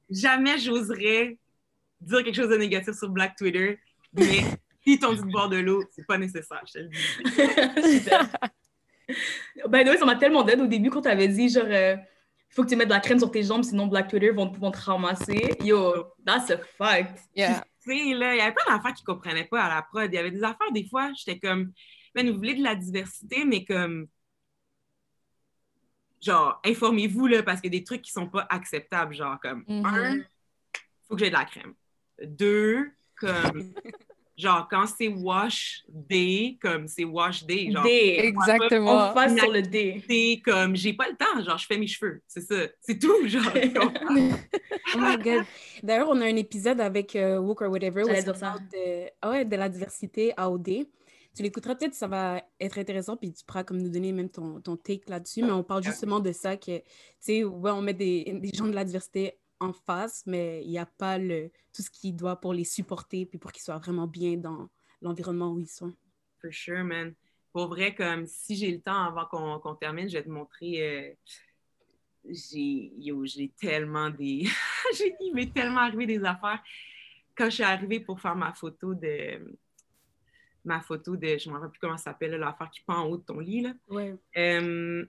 [0.08, 1.36] Jamais j'oserais
[2.00, 3.80] dire quelque chose de négatif sur Black Twitter,
[4.12, 4.44] mais
[4.84, 8.08] si t'ont dit de boire de l'eau, c'est pas nécessaire, je te le dis.
[9.68, 11.96] Ben, oui, ça m'a tellement dead au début quand t'avais dit, genre, euh,
[12.50, 14.70] faut que tu mettes de la crème sur tes jambes, sinon Black Twitter vont, vont
[14.70, 15.54] te ramasser.
[15.62, 17.20] Yo, that's a fact.
[17.34, 17.64] Yeah.
[17.82, 20.10] Tu sais, là, il y avait plein d'affaires qu'ils comprenaient pas à la prod.
[20.12, 21.72] Il y avait des affaires, des fois, j'étais comme,
[22.14, 24.06] man, vous voulez de la diversité, mais comme,
[26.20, 29.64] genre, informez-vous, là, parce qu'il y a des trucs qui sont pas acceptables, genre, comme,
[29.66, 29.86] Mhm.
[29.86, 30.18] un,
[31.08, 31.74] faut que j'ai de la crème.
[32.22, 33.72] Deux, comme,
[34.40, 38.16] genre, quand c'est wash day, comme, c'est wash day, genre, D.
[38.18, 39.10] Exactement.
[39.10, 40.02] On face sur le D.
[40.08, 43.14] c'est comme, j'ai pas le temps, genre, je fais mes cheveux, c'est ça, c'est tout,
[43.26, 43.52] genre?
[44.94, 45.44] Oh my God.
[45.82, 48.32] D'ailleurs, on a un épisode avec euh, Woke or Whatever où dire ça.
[48.32, 50.86] parle de, ah ouais, de la diversité à OD.
[51.36, 54.60] Tu l'écouteras peut-être, ça va être intéressant, puis tu pourras comme nous donner même ton,
[54.60, 55.44] ton take là-dessus.
[55.44, 56.84] Mais on parle justement de ça, que, tu
[57.20, 60.78] sais, ouais, on met des, des gens de la diversité en face, mais il n'y
[60.78, 64.06] a pas le, tout ce qui doit pour les supporter, puis pour qu'ils soient vraiment
[64.06, 64.68] bien dans
[65.02, 65.92] l'environnement où ils sont.
[66.40, 67.14] For sure, man.
[67.52, 70.88] Pour vrai, comme si j'ai le temps avant qu'on termine, je vais te montrer.
[70.88, 71.14] euh,
[72.24, 74.44] j'ai tellement des.
[74.96, 76.62] j'ai il m'est tellement arrivé des affaires.
[77.34, 79.56] Quand je suis arrivée pour faire ma photo de.
[80.64, 81.38] Ma photo de.
[81.38, 83.40] Je ne me rappelle plus comment ça s'appelle, l'affaire qui pend en haut de ton
[83.40, 83.62] lit.
[83.62, 83.72] Là.
[83.88, 84.14] Ouais.
[84.36, 85.04] Euh,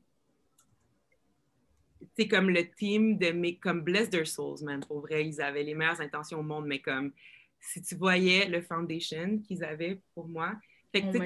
[2.15, 4.83] c'est comme le team de mes comme Bless Their Souls, man.
[4.85, 7.11] Pour vrai, ils avaient les meilleures intentions au monde, mais comme
[7.59, 10.53] si tu voyais le foundation qu'ils avaient pour moi.
[10.91, 11.25] Fait que Oh tu sais,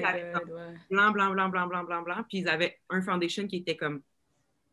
[0.90, 4.02] blanc, blanc, blanc, blanc, blanc, blanc, blanc, puis ils avaient un foundation qui était comme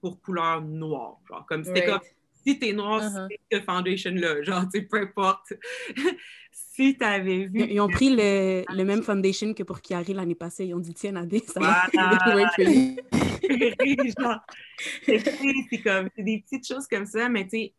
[0.01, 1.19] pour couleur noire.
[1.29, 1.85] Genre, comme c'était Right.
[1.85, 2.01] comme
[2.45, 3.27] si t'es noir, Uh-huh.
[3.29, 4.43] c'est ce foundation-là.
[4.43, 5.53] Genre, tu sais, peu importe.
[6.51, 7.67] si t'avais vu.
[7.69, 10.65] Ils, ont pris le, le même foundation que pour Kiari l'année passée.
[10.65, 12.51] Ils ont dit, tiens, Nadé, ça va Voilà.
[15.03, 17.73] c'est comme des petites choses comme ça, mais tu sais,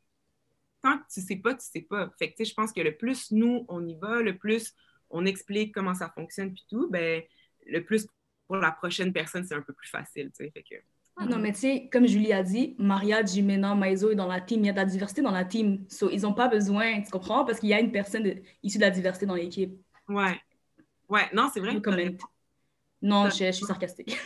[0.82, 2.10] tant que tu sais pas, tu sais pas.
[2.18, 4.74] Fait que tu sais, je pense que le plus nous on y va, le plus
[5.10, 7.22] on explique comment ça fonctionne puis tout, ben
[7.66, 8.06] le plus
[8.46, 10.50] pour la prochaine personne c'est un peu plus facile, tu sais.
[10.50, 10.74] Fait que
[11.16, 14.40] Ah Non, mais tu sais, comme Julie a dit, Maria, Jimena, Maizo est dans la
[14.40, 14.60] team.
[14.64, 15.84] Il y a de la diversité dans la team.
[15.88, 17.44] So, ils n'ont pas besoin, tu comprends?
[17.44, 19.74] Parce qu'il y a une personne de- issue de la diversité dans l'équipe.
[20.08, 20.40] ouais,
[21.08, 21.80] ouais, non c'est vrai.
[21.80, 22.16] Que.
[23.02, 24.16] Non, je, je suis sarcastique.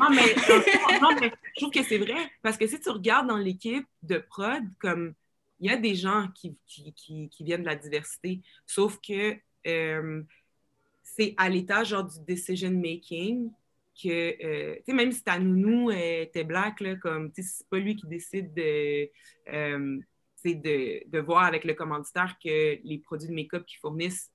[0.00, 0.34] Non, mais,
[1.00, 2.30] non, mais je trouve que c'est vrai.
[2.42, 5.14] Parce que si tu regardes dans l'équipe de prod, comme
[5.60, 9.36] il y a des gens qui, qui, qui, qui viennent de la diversité, sauf que
[9.66, 10.22] euh,
[11.02, 13.50] c'est à l'état genre du decision making
[14.02, 17.48] que, euh, tu sais, même si ta nounou euh, était black, là, comme, tu sais,
[17.58, 19.10] c'est pas lui qui décide de,
[19.52, 19.98] euh,
[20.44, 24.30] de, de voir avec le commanditaire que les produits de make-up qu'ils fournissent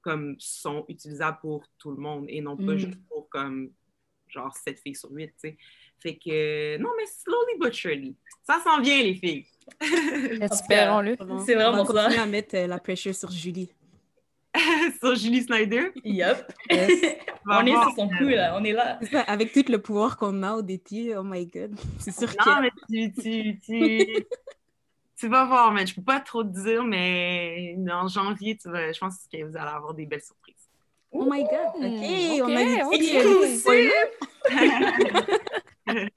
[0.00, 2.78] comme sont utilisables pour tout le monde et non pas Mm.
[2.78, 3.70] juste pour comme
[4.28, 5.56] genre 7 filles sur 8, tu sais.
[6.00, 8.16] Fait que, non, mais slowly but surely.
[8.42, 9.46] Ça s'en vient, les filles.
[10.40, 11.16] Espérons-le.
[11.46, 12.22] C'est vraiment On va continuer ça.
[12.22, 13.70] à mettre la pressure sur Julie.
[15.00, 15.92] sur Julie Snyder.
[16.04, 16.52] Yup.
[17.46, 18.56] On est sur son coup, là.
[18.58, 18.98] On est là.
[19.10, 21.78] Ça, avec tout le pouvoir qu'on a au DT, oh my god.
[21.98, 22.60] C'est sûr Non, que.
[22.62, 24.26] mais tu, tu, tu,
[25.16, 28.92] tu vas voir, mais je peux pas trop te dire, mais en janvier, tu vas,
[28.92, 30.68] je pense que vous allez avoir des belles surprises.
[31.10, 31.50] Oh my god.
[31.76, 33.18] Ok, on ok, a petits,
[35.88, 36.08] euh.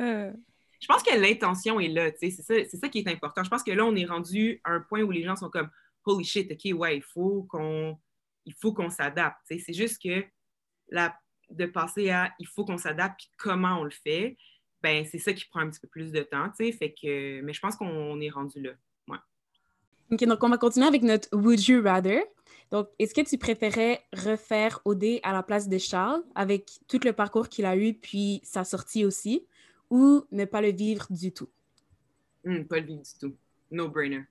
[0.00, 0.32] Euh,
[0.80, 3.44] je pense que l'intention est là, tu sais, c'est ça, c'est ça qui est important.
[3.44, 5.68] Je pense que là, on est rendu à un point où les gens sont comme
[6.04, 7.98] holy shit, ok, ouais, il faut qu'on
[8.44, 9.38] il faut qu'on s'adapte.
[9.44, 10.24] C'est juste que
[10.88, 11.16] la,
[11.50, 14.36] de passer à il faut qu'on s'adapte, puis comment on le fait,
[14.82, 16.72] ben c'est ça qui prend un petit peu plus de temps, tu sais.
[16.72, 18.72] Fait que, mais je pense qu'on est rendu là.
[20.10, 22.20] Ok, donc on va continuer avec notre Would You Rather.
[22.70, 27.14] Donc, est-ce que tu préférais refaire OD à la place de Charles avec tout le
[27.14, 29.46] parcours qu'il a eu puis sa sortie aussi?
[29.92, 31.50] ou ne pas le vivre du tout?
[32.44, 33.36] Hmm, pas le vivre du tout.
[33.70, 34.24] No brainer.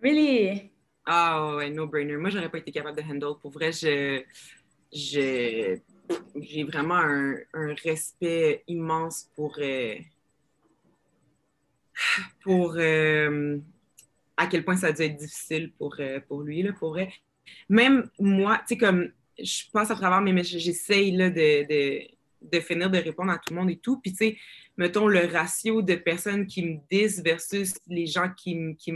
[0.00, 0.70] Really?
[1.06, 2.16] Ah ouais, no brainer.
[2.16, 3.38] Moi, j'aurais pas été capable de handle.
[3.40, 4.22] Pour vrai, je,
[4.92, 5.78] je-
[6.40, 9.96] j'ai vraiment un, un respect immense pour, euh,
[12.42, 13.58] pour euh,
[14.36, 17.12] à quel point ça a dû être difficile pour, euh, pour lui, là, pour vrai.
[17.68, 22.00] Même moi, tu sais, comme je passe à travers messages, j'essaye de, de,
[22.42, 24.00] de finir de répondre à tout le monde et tout.
[24.00, 24.38] Puis, tu sais,
[24.76, 28.92] mettons le ratio de personnes qui me disent versus les gens qui, me- qui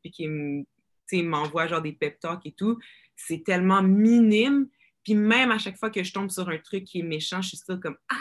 [0.00, 0.64] puis qui me,
[1.08, 2.78] tu sais, m'envoient genre des pep talks et tout,
[3.16, 4.68] c'est tellement minime.
[5.02, 7.48] Puis même à chaque fois que je tombe sur un truc qui est méchant, je
[7.48, 8.16] suis still comme ah,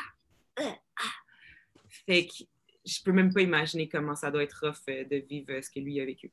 [0.58, 1.84] ah, ah.
[2.06, 2.43] Fait que
[2.86, 5.69] je peux même pas imaginer comment ça doit être rough euh, de vivre euh, ce
[5.69, 6.32] que lui a vécu.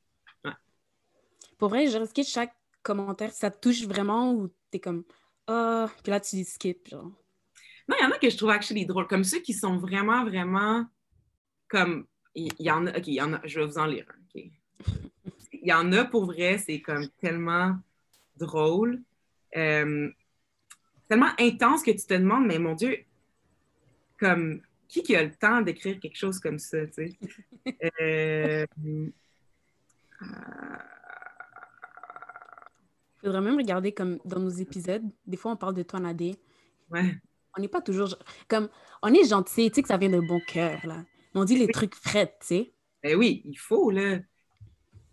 [1.59, 5.05] Pour vrai, genre, est-ce que chaque commentaire, ça te touche vraiment ou t'es comme
[5.47, 7.11] ah, puis là tu dis skip, genre.
[7.89, 10.25] Non, il y en a que je trouve actually drôles, comme ceux qui sont vraiment,
[10.25, 10.87] vraiment
[11.69, 12.07] comme.
[12.37, 14.07] Il il y en a, ok, il y en a, je vais vous en lire
[14.09, 14.51] un, ok.
[15.63, 17.77] Il y en a pour vrai, c'est comme tellement
[18.37, 19.03] drôle,
[19.57, 20.11] euh,
[21.09, 23.05] tellement intense que tu te demandes, mais mon Dieu,
[24.19, 27.19] comme qui qui a le temps d'écrire quelque chose comme ça, tu sais?
[28.01, 28.67] Euh,
[30.23, 30.77] euh,
[33.23, 36.37] Faudrait même regarder comme dans nos épisodes, des fois on parle de toi, Nadé.
[36.91, 37.17] ouais.
[37.57, 38.17] On n'est pas toujours
[38.49, 38.69] comme
[39.03, 41.05] on est gentil, tu sais que ça vient d'un bon cœur là.
[41.35, 42.75] Mais on dit les trucs frais, tu sais.
[43.03, 44.19] Ben oui, il faut, là.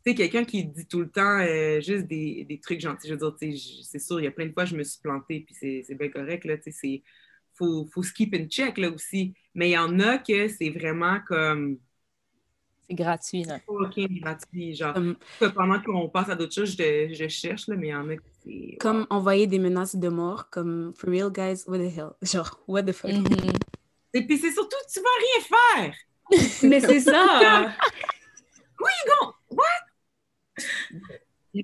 [0.08, 3.20] Sais, quelqu'un qui dit tout le temps euh, juste des, des trucs gentils, je veux
[3.20, 5.02] dire, tu sais, j- c'est sûr, il y a plein de fois, je me suis
[5.02, 7.04] plantée, puis c'est c'est bien correct, là, tu sais, c'est...
[7.56, 9.34] Faut, faut se keep in check, là, aussi.
[9.56, 11.80] Mais il y en a que c'est vraiment comme
[12.88, 13.60] C'est gratuit, là.
[13.65, 14.93] fucking gratuit, genre...
[14.93, 15.17] Comme,
[15.54, 18.15] pendant qu'on passe à d'autres choses, je, je cherche, là, mais il y en a
[18.15, 18.78] que c'est...
[18.80, 22.12] comme envoyer des menaces de mort, comme for real guys, what the hell?
[22.22, 23.12] Genre, what the fuck?
[23.12, 23.26] Mhm.
[24.13, 25.96] Et puis c'est surtout, tu vas rien faire!
[26.70, 27.12] Mais c'est ça!
[27.41, 27.74] Non!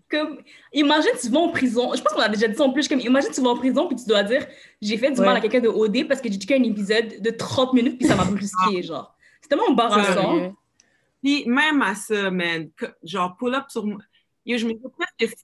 [0.10, 0.40] Comme,
[0.72, 1.94] imagine tu vas en prison.
[1.96, 2.88] Je pense qu'on a déjà dit ça en plus.
[2.88, 4.48] Comme, imagine tu vas en prison puis tu dois dire
[4.82, 5.26] j'ai fait du Ouais.
[5.26, 8.08] mal à quelqu'un de OD parce que j'ai checké un épisode de 30 minutes puis
[8.08, 8.82] ça m'a brusqué.
[8.82, 9.16] genre.
[9.42, 10.56] C'est tellement embarrassant.
[11.22, 14.00] Puis même à ça, man, que- genre pull up sur moi.
[14.46, 15.38] Yo, je me fais presque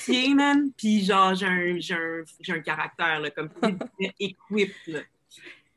[0.00, 0.70] six man.
[0.76, 2.22] Puis genre, j'ai un, j'ai un,
[2.54, 3.48] un caractère, là, comme
[4.88, 5.00] là.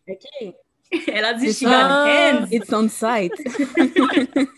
[0.08, 0.56] OK.
[1.08, 2.47] Elle a dit she got hands.
[2.52, 3.34] It's on site.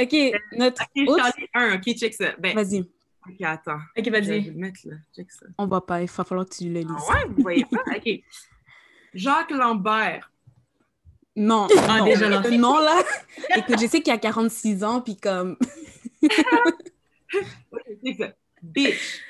[0.00, 1.30] OK, notre Ok, autre...
[1.54, 2.32] un, ok, check ça.
[2.38, 3.78] Ben, Vas-y, ok, attends.
[3.96, 4.50] Ok, Je vais vas-y.
[4.52, 4.96] mettre, là.
[5.14, 5.46] Check ça.
[5.58, 6.86] on va pas, il va falloir que tu le lises.
[7.08, 7.82] Ah ouais, vous voyez pas?
[7.96, 8.08] Ok.
[9.14, 10.30] Jacques Lambert.
[11.36, 12.04] Non, Ah, non.
[12.06, 12.42] déjà, là.
[12.50, 13.02] Nom, là.
[13.56, 15.56] Écoute, je sais qu'il a 46 ans, puis comme...
[17.72, 18.32] Ok, check ça.
[18.62, 19.20] Bitch.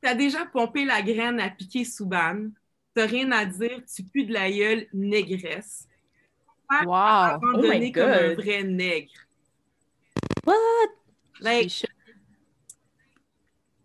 [0.00, 2.52] T'as déjà pompé la graine à piquer sous banne.
[2.94, 5.88] T'as rien à dire, tu pues de la gueule, négresse.
[6.84, 6.92] Wow.
[6.92, 9.12] Abandonné Oh my comme un vrai nègre.
[10.46, 10.56] What?
[11.40, 11.86] Like,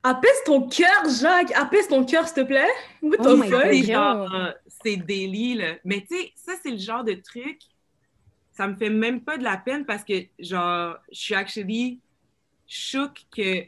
[0.04, 1.52] Apaise ton cœur, Jacques.
[1.54, 2.70] Apaise ton cœur, s'il te plaît.
[3.02, 3.62] What Oh the fuck?
[3.74, 5.76] C'est euh, c'est daily, là.
[5.84, 7.60] Mais tu sais, ça, c'est le genre de truc,
[8.52, 12.00] ça me fait même pas de la peine parce que, genre, je suis actually
[12.68, 13.66] shook que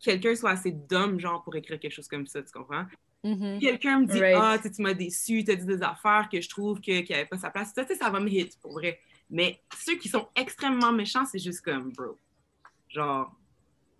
[0.00, 2.86] quelqu'un soit assez dumb, genre, pour écrire quelque chose comme ça, tu comprends?
[3.22, 3.58] Mhm.
[3.60, 4.36] Quelqu'un me dit, Right.
[4.40, 7.00] ah, tu sais, tu m'as déçu, tu as dit des affaires que je trouve que-
[7.00, 7.72] qu'il n'y avait pas sa place.
[7.74, 8.98] Ça, tu sais, ça va me hit, pour vrai.
[9.28, 12.16] Mais ceux qui sont extrêmement méchants, c'est juste comme, bro.
[12.88, 13.30] Genre,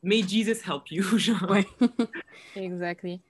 [0.02, 1.48] may Jesus help you, genre.
[1.50, 1.66] Ouais.
[2.56, 3.20] Exactly.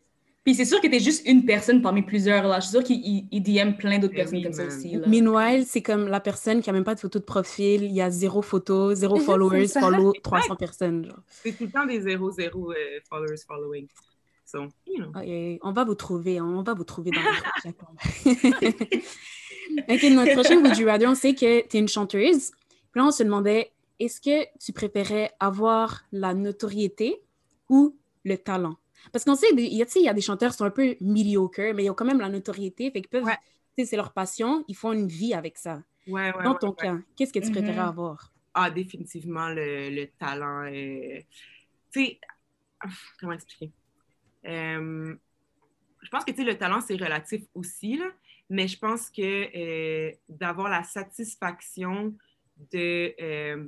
[0.43, 2.47] Puis c'est sûr que t'es juste une personne parmi plusieurs.
[2.49, 2.61] Là.
[2.61, 4.93] Je suis sûre qu'il il- il DM plein d'autres Eh personnes oui, comme ça aussi.
[4.97, 5.07] Là.
[5.07, 8.01] Meanwhile, c'est comme la personne qui a même pas de photo de profil, il y
[8.01, 9.17] a zéro photo, zéro
[9.67, 11.21] followers, follow 300 personnes, genre.
[11.29, 13.87] C'est tout le temps des 0-0 euh, followers following.
[14.51, 15.13] So, you know.
[15.63, 17.23] On va vous trouver, hein, on va vous trouver dans.
[19.89, 22.51] OK, notre prochain Would You Rather, on sait que tu es une chanteuse.
[22.91, 27.23] Puis là, on se demandait, est-ce que tu préférais avoir la notoriété
[27.69, 28.77] ou le talent?
[29.13, 30.65] Parce qu'on sait, il y, a, tu sais, il y a des chanteurs qui sont
[30.65, 33.39] un peu mediocre, mais ils ont quand même la notoriété, fait qu'ils peuvent, Ouais.
[33.85, 35.83] c'est leur passion, ils font une vie avec ça.
[36.07, 36.75] Ouais, ouais, Dans ton ouais.
[36.77, 37.53] cas, qu'est-ce que tu Mhm.
[37.53, 38.33] préférais avoir?
[38.53, 40.65] Ah, définitivement le, le talent.
[40.67, 41.21] euh,
[41.93, 42.21] Tu sais,
[43.21, 43.73] comment expliquer?
[44.47, 45.15] Euh,
[46.03, 48.11] je pense que le talent, c'est relatif aussi, là,
[48.49, 49.21] mais je pense que
[49.57, 52.15] euh, d'avoir la satisfaction
[52.73, 53.65] de euh,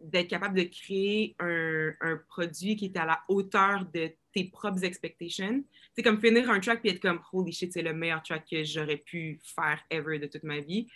[0.00, 5.64] d'être capable de créer un, produit qui est à la hauteur de tes propres expectations.
[5.94, 8.62] C'est comme finir un track et être comme holy shit, c'est le meilleur track que
[8.62, 10.86] j'aurais pu faire ever de toute ma vie.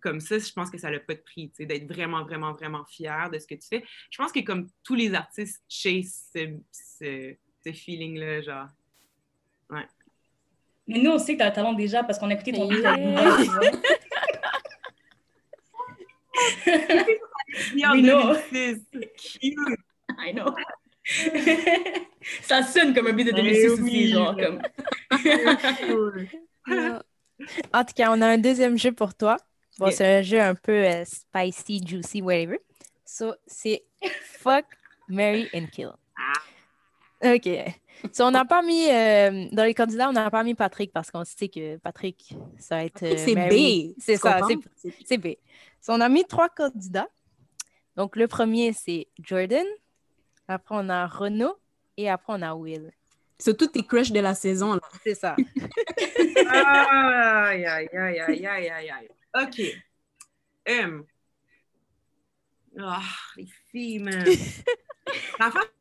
[0.00, 3.28] Comme ça, je pense que ça n'a pas de prix, d'être vraiment, vraiment, vraiment fier
[3.30, 3.84] de ce que tu fais.
[4.10, 6.02] Je pense que comme tous les artistes ce,
[6.72, 7.36] ce,
[7.66, 8.68] ce feeling-là, genre.
[10.88, 12.68] Mais nous, on sait que t'as le talent déjà parce qu'on a écouté ton
[17.74, 17.92] Yeah.
[17.92, 18.34] We know.
[18.52, 18.84] 2006.
[19.16, 19.54] Cute.
[20.18, 20.54] I know.
[22.42, 24.08] ça sonne comme un but de Eh 2006 aussi, oui.
[24.08, 24.60] genre comme.
[27.72, 29.36] En tout cas, on a un deuxième jeu pour toi.
[29.78, 32.58] Bon, c'est un jeu un peu euh, spicy, juicy, whatever.
[33.04, 33.84] So, c'est
[34.40, 34.64] Fuck,
[35.08, 35.92] Mary and Kill.
[37.22, 37.48] OK.
[38.12, 41.10] So, on n'a pas mis, euh, dans les candidats, on n'a pas mis Patrick parce
[41.10, 43.02] qu'on sait que Patrick, ça va être.
[43.02, 43.34] euh, C'est.
[43.34, 43.94] B.
[43.98, 44.40] C'est ça,
[45.04, 45.28] c'est B.
[45.80, 47.08] So, on a mis trois candidats.
[47.96, 49.66] Donc, le premier, c'est Jordan.
[50.46, 51.56] Après, on a Renaud.
[51.96, 52.92] Et après, on a Will.
[53.38, 54.74] C'est tous tes crushs de la saison.
[54.74, 54.80] Là.
[55.02, 55.34] C'est ça.
[56.48, 59.08] Aïe, aïe, aïe, aïe, aïe, aïe, aïe.
[59.42, 59.60] OK.
[60.66, 61.04] M.
[62.78, 63.00] Ah,
[63.36, 64.24] les filles, man.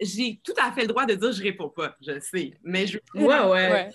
[0.00, 2.54] j'ai- tout à fait le droit de dire je réponds pas, je sais.
[2.62, 2.98] Mais je.
[3.14, 3.70] Ouais, ouais.
[3.72, 3.90] Ouais.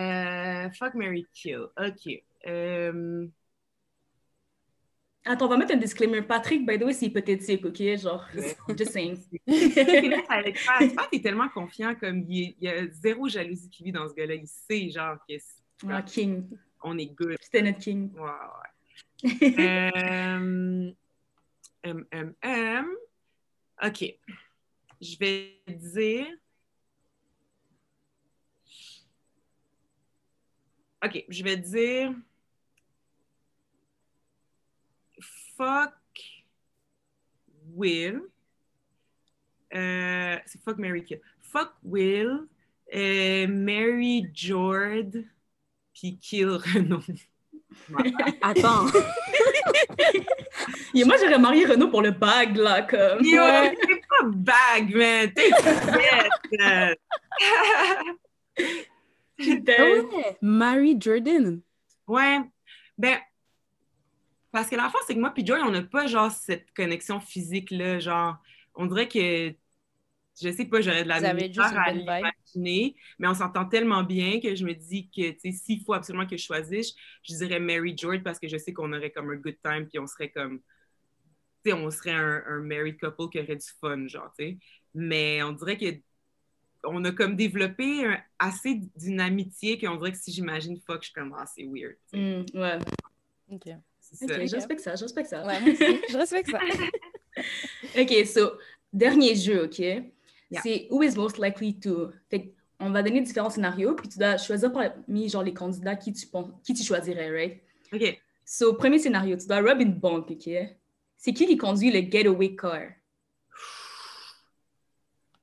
[0.00, 1.66] Euh, fuck, Mary Kill.
[1.76, 2.22] OK.
[2.46, 3.26] Euh,
[5.24, 6.20] Attends, on va mettre un disclaimer.
[6.22, 7.76] Patrick, by the way, c'est hypothétique, OK?
[7.96, 8.56] Genre, Ouais.
[8.76, 9.16] just saying.
[10.26, 14.34] Pat, est tellement confiant, comme il, y a zéro jalousie qui vit dans ce gars-là.
[14.34, 16.48] Il sait, genre, que c'est- Ah, king.
[16.82, 17.36] on est good.
[17.40, 18.10] C'était notre king.
[18.14, 18.72] Ouais, ouais.
[22.44, 22.82] Euh.
[23.84, 24.18] OK.
[25.02, 26.26] Je vais dire.
[31.04, 32.12] OK, je vais dire.
[35.56, 35.92] Fuck
[37.74, 38.20] Will.
[39.74, 41.20] Euh, c'est fuck Mary Kill.
[41.40, 42.46] Fuck Will.
[42.94, 45.10] euh, Mary Jord.
[45.94, 47.02] Puis Kill Renault.
[48.42, 48.86] Attends.
[50.94, 53.20] Et moi, j'aurais marié Renaud pour le bag, là, comme.
[53.20, 53.74] Ouais.
[54.18, 55.32] Pas bag, man.
[55.32, 55.50] T'es.
[56.60, 56.92] Ah
[59.38, 60.36] ouais.
[60.40, 61.60] Mary Jordan.
[62.06, 62.40] ouais.
[62.98, 63.18] Ben,
[64.52, 67.20] parce que la force, c'est que moi puis Joy, on n'a pas, genre, cette connexion
[67.20, 67.98] physique-là.
[67.98, 68.36] Genre,
[68.74, 69.54] on dirait que,
[70.40, 74.54] je sais pas, j'aurais de la misère à l'imaginer, mais on s'entend tellement bien que
[74.54, 77.96] je me dis que, tu sais, s'il faut absolument que je choisisse, je dirais Mary
[77.96, 80.60] George parce que je sais qu'on aurait comme un good time puis on serait comme,
[81.70, 84.58] sais, on serait un, un married couple qui aurait du fun, genre, tu sais.
[84.94, 85.86] Mais on dirait que
[86.84, 91.06] on a comme développé un- assez d'une amitié qu'on dirait que si j'imagine fuck, je
[91.06, 91.94] suis comme, ah, c'est weird.
[92.12, 92.78] Hmm, ouais.
[93.50, 93.68] OK.
[94.00, 94.46] C'est Ok, ça.
[94.46, 95.46] je respecte ça, je respecte ça.
[95.46, 96.58] Ouais, moi aussi, je respecte ça.
[97.98, 98.58] OK, so,
[98.92, 99.80] dernier jeu, OK?
[100.62, 102.10] C'est Who is most likely to?
[102.30, 106.12] Fait on va donner différents scénarios, puis tu dois choisir parmi genre les candidats qui
[106.12, 107.62] tu, penses, qui tu choisirais, right?
[107.92, 108.20] OK.
[108.44, 110.50] So, premier scénario, tu dois rob une banque, OK?
[111.24, 112.80] C'est qui qui conduit le getaway car?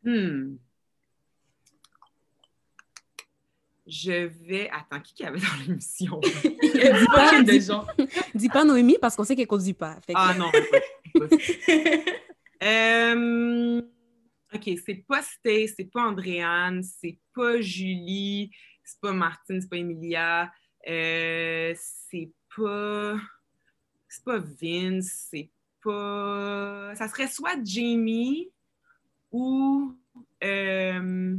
[0.04, 0.58] Hmm.
[3.88, 4.70] Je vais.
[4.72, 6.20] Attends, qui qu'il y avait dans l'émission?
[6.20, 7.88] Du fucking de gens.
[8.36, 9.96] Dis pas Noémie parce qu'on sait qu'elle conduit pas.
[10.06, 10.52] Fait que- ah non.
[10.52, 11.36] pas- pas-
[12.62, 13.82] Euh,
[14.54, 18.52] OK, c'est pas Stay, c'est pas Andréane, c'est pas Julie,
[18.84, 20.52] c'est pas Martine, c'est pas Emilia,
[20.90, 23.16] euh, c'est pas.
[24.10, 25.50] C'est pas Vince, c'est
[25.84, 26.94] pas.
[26.96, 28.50] Ça serait soit Jamie
[29.32, 29.94] ou.
[30.44, 31.38] euh,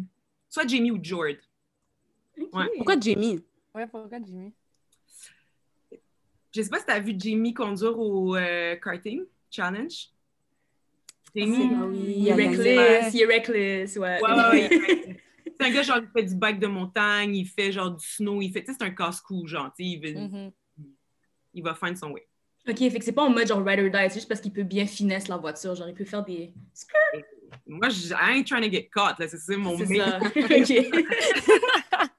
[0.48, 1.26] soit Jamie ou Jord.
[2.52, 2.68] Ouais.
[2.76, 3.40] Pourquoi Jamie?
[3.74, 4.52] Ouais, pourquoi Jimmy?
[6.52, 10.08] Je sais pas si tu as vu Jamie conduire au euh, karting challenge.
[11.34, 14.20] Jamie, Ah oui, Il est reckless, il est reckless, ouais.
[14.20, 15.22] Ouais, ouais, ouais.
[15.60, 18.42] c'est un gars, genre, il fait du bike de montagne, il fait genre du snow,
[18.42, 20.52] il fait, tu sais, c'est un casse-cou, genre, tu sais, il, va- Mhm.
[21.54, 22.26] il va find son way.
[22.68, 24.52] OK, fait que c'est pas en mode genre ride or die, c'est juste parce qu'il
[24.52, 26.52] peut bien finesse la voiture, genre il peut faire des...
[27.66, 30.18] Moi, je, I ain't trying to get caught, là, c'est mon C'est ça.
[30.36, 32.10] OK.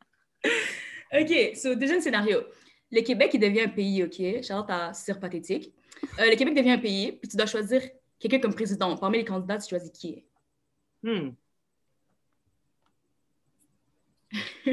[1.21, 2.41] OK, so deuxième scénario.
[2.91, 4.43] Le Québec, il devient un pays, OK?
[4.43, 5.73] Charlotte à Sir Pathétique.
[6.19, 7.81] Euh, le Québec devient un pays, puis tu dois choisir
[8.19, 8.95] quelqu'un comme président.
[8.97, 10.09] Parmi les candidats, tu choisis qui?
[10.09, 10.25] Est.
[11.03, 11.31] Hmm.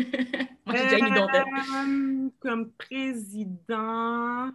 [0.66, 2.26] Moi, j'ai déjà une.
[2.26, 4.52] Euh, comme président.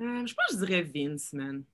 [0.00, 1.64] Euh, je pense que je dirais Vince, man.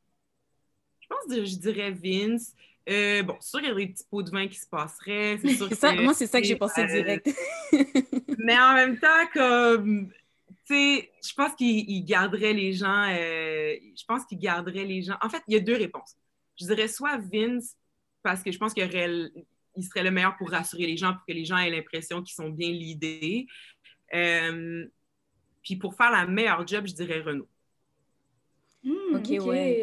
[1.00, 2.54] Je pense que je dirais Vince.
[2.88, 5.38] Euh, bon, c'est sûr qu'il y a des petits pots de vin qui se passeraient.
[5.40, 7.30] C'est sûr ça, que- moi, c'est ça que j'ai pensé euh, direct.
[8.38, 10.10] Mais en même temps, comme,
[10.66, 15.02] tu sais, je pense qu'il il garderait les gens, euh, je pense qu'il garderait les
[15.02, 15.16] gens.
[15.22, 16.16] En fait, il y a deux réponses.
[16.58, 17.76] Je dirais soit Vince,
[18.22, 19.30] parce que je pense qu'il aurait
[19.82, 22.50] serait le meilleur pour rassurer les gens, pour que les gens aient l'impression qu'ils sont
[22.50, 22.72] bien.
[24.14, 24.86] Euh,
[25.62, 27.20] puis pour faire la meilleure job, je dirais
[28.84, 29.82] Hmm, Ok, ouais.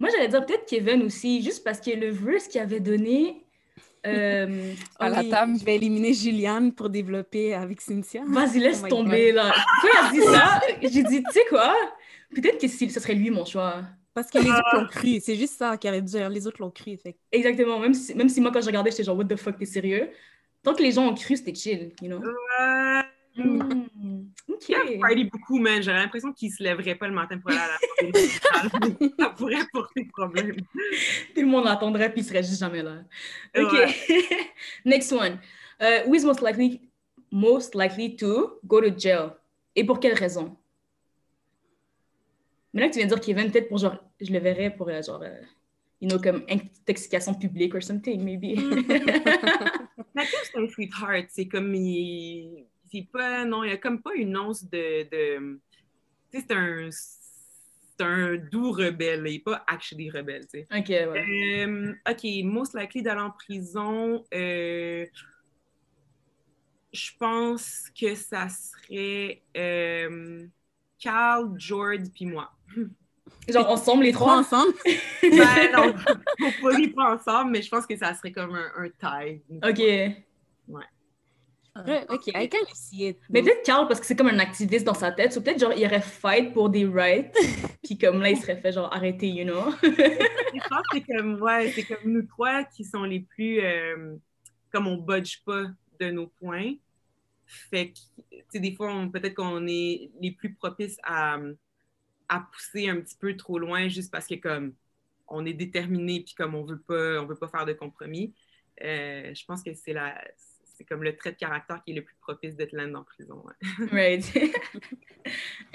[0.00, 3.44] Moi, j'allais dire peut-être Kevin aussi, juste parce que le verse qu'il avait donné...
[4.06, 5.56] euh, À la table.
[5.58, 8.22] Je vais éliminer Juliane pour développer avec Cynthia.
[8.26, 9.52] Vas-y, laisse Oh tomber, là.
[9.82, 11.74] Quand il a dit ça, j'ai dit, tu sais quoi?
[12.34, 13.82] Peut-être que si, ce serait lui mon choix.
[14.12, 15.20] Parce que les autres l'ont cru.
[15.20, 16.28] C'est juste ça qui avait dû dire.
[16.28, 16.96] Les autres l'ont cru.
[16.96, 17.16] Fait.
[17.32, 17.78] Exactement.
[17.78, 20.10] Même si, même si moi, quand je regardais, j'étais genre, what the fuck, t'es sérieux?
[20.62, 22.18] Tant que les gens ont cru, c'était chill, you know?
[22.18, 23.02] Ouais.
[23.36, 23.84] Mm.
[24.48, 24.68] Ok.
[24.68, 25.82] Il party beaucoup, man.
[25.82, 30.04] J'aurais l'impression qu'il se lèverait pas le matin pour aller à la Ça pourrait porter
[30.12, 30.56] problème.
[30.56, 32.98] Tout le monde l'attendrait, puis il serait juste jamais là.
[33.56, 33.72] Ok.
[33.72, 33.94] Ouais.
[34.84, 35.38] Next one.
[35.80, 36.80] Uh, who is most likely,
[37.30, 39.32] most likely to go to jail?
[39.74, 40.56] Et pour quelle raison?
[42.72, 45.00] Maintenant que tu viens de dire Kevin, peut-être pour genre, je le verrais pour euh,
[45.02, 45.40] genre, euh,
[46.00, 48.56] you know, comme intoxication publique or something, maybe.
[50.14, 51.26] Mathieu, c'est un sweetheart.
[51.28, 51.74] C'est comme.
[51.74, 52.66] Il...
[52.94, 53.44] C'est pas.
[53.44, 55.02] Non, il y a comme pas une once de.
[55.10, 55.60] de...
[56.32, 56.88] Tu sais, c'est un.
[56.90, 59.24] C'est un doux rebelle.
[59.26, 60.68] Il est pas actually rebelle, tu sais.
[60.70, 61.64] ok, ouais.
[61.66, 64.24] Euh, OK, most likely d'aller en prison.
[64.34, 65.06] euh,
[66.92, 70.46] je pense que ça serait euh,
[70.98, 72.52] Carl, George, puis moi.
[73.48, 74.42] Genre ensemble, les Trois?
[74.42, 74.58] Trois?
[74.58, 74.74] ensemble?
[75.22, 75.94] Ben non,
[76.40, 79.42] on ne pas ensemble, mais je pense que ça serait comme un, un tie.
[79.62, 79.78] Ok.
[80.68, 80.84] Ouais,
[82.08, 83.18] ok, I can see it.
[83.30, 85.72] Mais peut-être Carl, parce que c'est comme un activiste dans sa tête, ou peut-être genre,
[85.76, 87.34] il aurait fight pour des rights,
[87.82, 89.70] puis comme là, il serait fait genre arrêter, you know?
[89.82, 94.16] Je pense que c'est comme, ouais, c'est comme nous trois qui sont les plus, euh,
[94.72, 95.64] comme on budge pas
[96.00, 96.74] de nos points.
[97.46, 97.98] Fait que,
[98.30, 101.38] tu sais, des fois, on- peut-être qu'on est les plus propices à,
[102.28, 104.74] à pousser un petit peu trop loin juste parce que, comme,
[105.28, 108.34] on est déterminé puis comme on veut pas, on veut pas faire de compromis.
[108.82, 110.20] Euh, je pense que c'est la,
[110.74, 113.42] c'est comme le trait de caractère qui est le plus propice d'être land en prison.
[113.44, 113.54] ouais.
[113.92, 114.24] Right.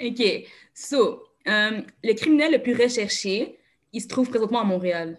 [0.00, 0.46] OK.
[0.74, 3.58] So, euh, le criminel le plus recherché,
[3.92, 5.18] il se trouve présentement à Montréal.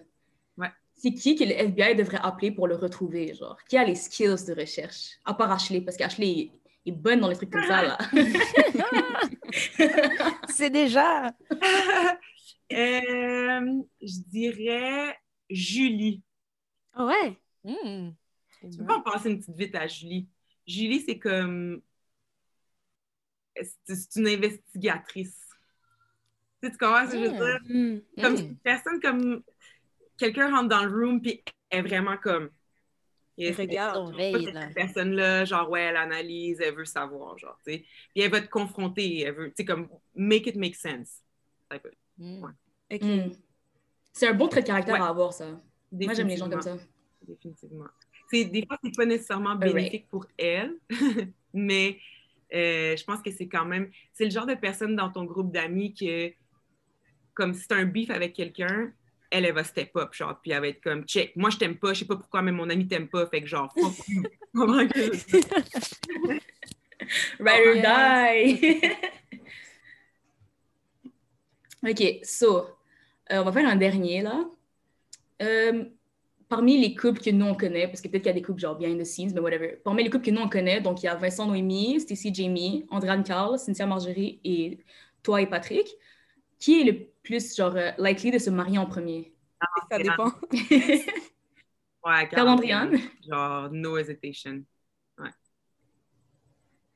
[0.58, 0.70] Ouais.
[0.96, 3.58] C'est qui que le FBI devrait appeler pour le retrouver, genre?
[3.68, 5.18] Qui a les skills de recherche?
[5.26, 6.52] À part Ashley, parce qu'Ashley
[6.86, 7.98] est, bonne dans les trucs comme ça, là.
[10.48, 11.28] C'est déjà.
[12.72, 15.18] Euh, je dirais
[15.50, 16.22] Julie.
[16.94, 17.38] Ah ouais?
[17.64, 18.12] Hmm.
[18.62, 20.28] Tu peux pas en passer une petite vite à Julie.
[20.68, 21.82] Julie, c'est comme.
[23.62, 25.38] C'est une investigatrice.
[26.62, 27.60] Tu sais, tu comprends ce que je veux dire?
[27.68, 28.22] Hmm.
[28.22, 28.38] Comme Mm.
[28.38, 29.44] c'est une personne comme.
[30.18, 32.50] Quelqu'un rentre dans le room, puis elle est vraiment comme.
[33.38, 33.98] Elle regarde.
[33.98, 34.68] On Pas veille, cette là.
[34.76, 37.80] personne-là, genre, ouais, elle analyse, elle veut savoir, genre, tu sais.
[38.14, 41.24] Puis elle va te confronter, elle veut, tu sais, comme, make it make sense.
[42.18, 42.44] Hmm.
[42.92, 43.02] Ok.
[43.02, 43.32] Hmm.
[44.14, 45.02] C'est un bon trait de caractère Ouais.
[45.02, 45.48] à avoir, ça.
[45.92, 46.78] Moi, j'aime les gens comme ça.
[47.24, 47.86] Définitivement.
[48.32, 50.78] C'est, des fois, c'est pas nécessairement bénéfique pour elle,
[51.54, 51.98] mais
[52.54, 53.92] euh, je pense que c'est quand même.
[54.14, 56.32] C'est le genre de personne dans ton groupe d'amis que,
[57.34, 58.94] comme si t'as un beef avec quelqu'un,
[59.30, 61.78] elle, elle va step up, genre, puis elle va être comme, check, moi je t'aime
[61.78, 64.24] pas, je sais pas pourquoi, mais mon ami t'aime pas, fait que genre, fuck you.
[64.60, 64.92] Ride
[67.48, 68.60] or Yes.
[68.60, 68.92] die.
[71.90, 72.68] OK, so,
[73.32, 74.46] euh, on va faire un dernier, là.
[75.42, 75.86] Euh,
[76.52, 78.60] parmi les couples que nous, on connaît, parce que peut-être qu'il y a des couples
[78.60, 79.78] genre behind the scenes, mais whatever.
[79.86, 82.86] Parmi les couples que nous, on connaît, donc il y a Vincent Noémie, Stacy Jamie,
[82.92, 84.80] Andréane Carl, Cynthia Marjorie et
[85.24, 85.88] toi et Patrick.
[86.60, 89.34] Qui est le plus, genre, euh, likely de se marier en premier?
[89.90, 90.32] Ça dépend.
[92.04, 92.98] Ouais, Carl Andréane?
[93.30, 94.64] Genre, no hesitation.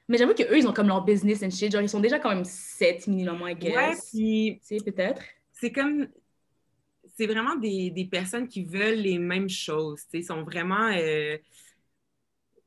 [0.08, 1.72] Mais j'avoue qu'eux, ils ont comme leur business and shit.
[1.72, 3.76] Genre, ils sont déjà quand même 7 minimum, I guess.
[3.76, 5.22] Ouais, puis Tu sais, peut-être.
[5.54, 6.08] c'est comme
[7.16, 10.04] c'est vraiment des, des personnes qui veulent les mêmes choses.
[10.14, 10.90] Ils sont vraiment.
[10.94, 11.38] euh,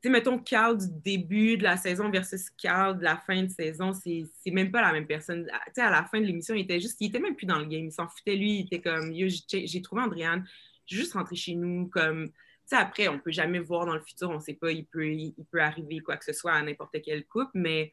[0.01, 3.49] tu sais, mettons, Carl du début de la saison versus Carl de la fin de
[3.49, 5.45] saison, c'est même pas la même personne.
[5.51, 6.97] Ah, Tu sais, à la fin de l'émission, il était juste.
[7.01, 7.85] Il était même plus dans le game.
[7.85, 8.59] Il s'en foutait, lui.
[8.59, 10.47] Il était comme j'ai j'ai trouvé Andréane.
[10.85, 11.87] Je vais juste rentrer chez nous.
[11.89, 12.29] Comme.
[12.29, 12.35] Tu
[12.75, 14.29] sais, après, on peut jamais voir dans le futur.
[14.29, 17.25] On sait pas, il peut, il, peut arriver quoi que ce soit à n'importe quel
[17.25, 17.91] couple, mais.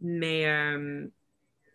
[0.00, 0.46] Mais.
[0.48, 1.08] euh,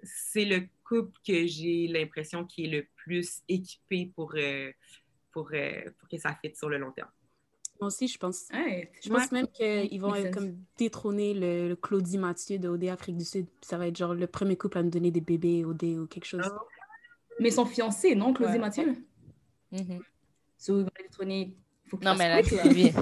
[0.03, 4.71] c'est le couple que j'ai l'impression qui est le plus équipé pour, euh,
[5.31, 7.09] pour, euh, pour que ça fitte sur le long terme.
[7.81, 8.47] Moi aussi, je pense.
[8.53, 8.89] Ouais.
[9.03, 13.17] Je pense même qu'ils vont euh, comme détrôner le, le Claudie Mathieu de OD Afrique
[13.17, 13.47] du Sud.
[13.61, 16.25] Ça va être genre le premier couple à nous donner des bébés OD ou quelque
[16.25, 16.41] chose.
[16.45, 16.57] Ah.
[17.41, 18.59] Mais ils sont fiancés, non, Claudie Ouais.
[18.59, 18.95] Mathieu?
[19.71, 20.01] Mhm.
[20.57, 21.57] So, ils vont détrôner.
[21.89, 22.93] Faut Non, mais c'est quitte, bien.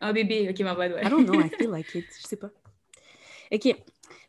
[0.00, 1.06] Ah, bébé, ok, ma bad, ouais.
[1.06, 2.06] I don't know, I feel like it.
[2.20, 2.50] Je sais pas.
[3.52, 3.76] OK.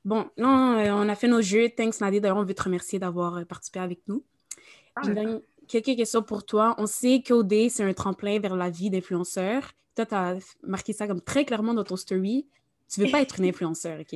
[0.06, 1.70] Bon, là, euh, on a fait nos jeux.
[1.76, 2.20] Thanks, Nadia.
[2.20, 4.24] D'ailleurs, on veut te remercier d'avoir euh, participé avec nous.
[5.04, 6.76] Dernière- quelques questions pour toi.
[6.78, 9.72] On sait qu'OD, c'est un tremplin vers la vie d'influenceur.
[9.96, 12.48] Toi, tu as marqué ça comme très clairement dans ton story.
[12.88, 14.16] Tu veux pas être une influenceur, OK?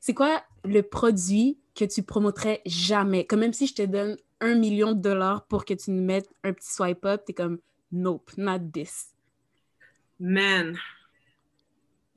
[0.00, 3.26] C'est quoi le produit que tu promoterais jamais?
[3.26, 6.30] Comme même si je te donne un million de dollars pour que tu nous mettes
[6.42, 7.58] un petit swipe up, t'es comme,
[7.92, 9.08] nope, not this.
[10.18, 10.78] Man,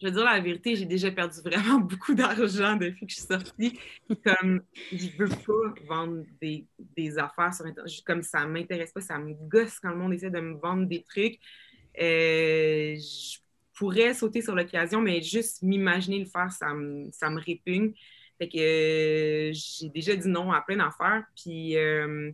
[0.01, 3.27] je veux dire la vérité, j'ai déjà perdu vraiment beaucoup d'argent depuis que je suis
[3.27, 3.79] sortie.
[4.23, 6.65] Comme, je veux pas vendre des,
[6.95, 7.91] des affaires sur Internet.
[8.05, 11.03] Comme ça m'intéresse pas, ça me gosse quand le monde essaie de me vendre des
[11.03, 11.39] trucs.
[12.01, 13.37] Euh, je
[13.73, 17.93] pourrais sauter sur l'occasion, mais juste m'imaginer le faire, ça me, ça me répugne.
[18.37, 21.23] Fait que euh, j'ai déjà dit non à plein d'affaires.
[21.35, 22.31] Puis euh,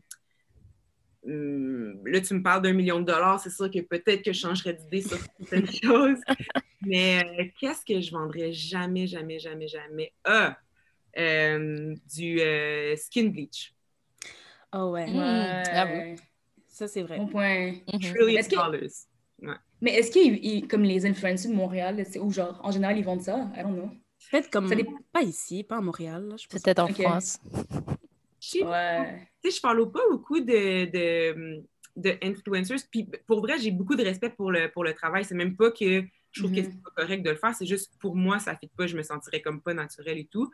[1.26, 4.40] hum, là, tu me parles d'un million de dollars, c'est sûr que peut-être que je
[4.40, 6.20] changerais d'idée sur certaines choses.
[6.82, 10.14] Mais euh, qu'est-ce que je vendrais jamais, jamais, jamais, jamais?
[10.24, 10.58] Ah!
[11.16, 12.40] du
[12.98, 13.74] skin bleach.
[14.74, 15.06] Oh ouais.
[15.12, 16.16] Ouais.
[16.68, 17.18] Ça, c'est vrai.
[17.18, 17.74] Bon point.
[17.92, 18.00] Mhm.
[18.00, 19.56] Trillion Est-ce que- dollars.
[19.82, 23.24] Mais est-ce qu'il, comme les influencers de Montréal, c'est où genre, en général, ils vendent
[23.24, 23.50] ça?
[23.58, 23.90] I don't know.
[24.32, 24.70] Peut-être comme.
[24.70, 26.36] Dé- Pas ici, pas à Montréal.
[26.50, 26.88] Peut-être en.
[26.88, 27.40] France.
[28.42, 29.28] Je sais Ouais.
[29.44, 31.64] tu sais, je parle pas beaucoup de, de,
[31.96, 32.80] de influencers.
[32.92, 35.24] Puis pour vrai, j'ai beaucoup de respect pour le, pour le travail.
[35.24, 36.72] C'est même pas que je trouve que Mhm.
[36.72, 37.54] c'est pas correct de le faire.
[37.54, 38.88] C'est juste pour moi, ça fait pas.
[38.88, 40.50] Je me sentirais comme pas naturel et tout.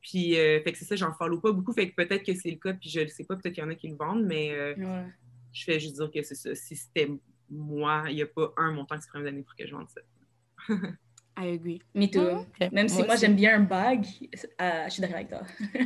[0.00, 1.72] Puis, euh, fait que c'est ça, j'en follow pas beaucoup.
[1.72, 3.34] Fait que peut-être que c'est le cas, puis je le sais pas.
[3.34, 5.06] Peut-être qu'il y en a qui le vendent, mais euh, Ouais.
[5.52, 6.54] je fais juste dire que c'est ça.
[6.54, 7.10] Si c'était
[7.50, 9.88] moi, il n'y a pas un montant qui se me donner pour que je vende
[9.88, 10.00] ça.
[11.40, 11.80] I agree.
[11.94, 12.20] Me too.
[12.32, 12.72] Ah, ok.
[12.72, 14.04] Même si Moi j'aime bien un bag,
[14.60, 15.42] euh, je suis d'accord avec toi.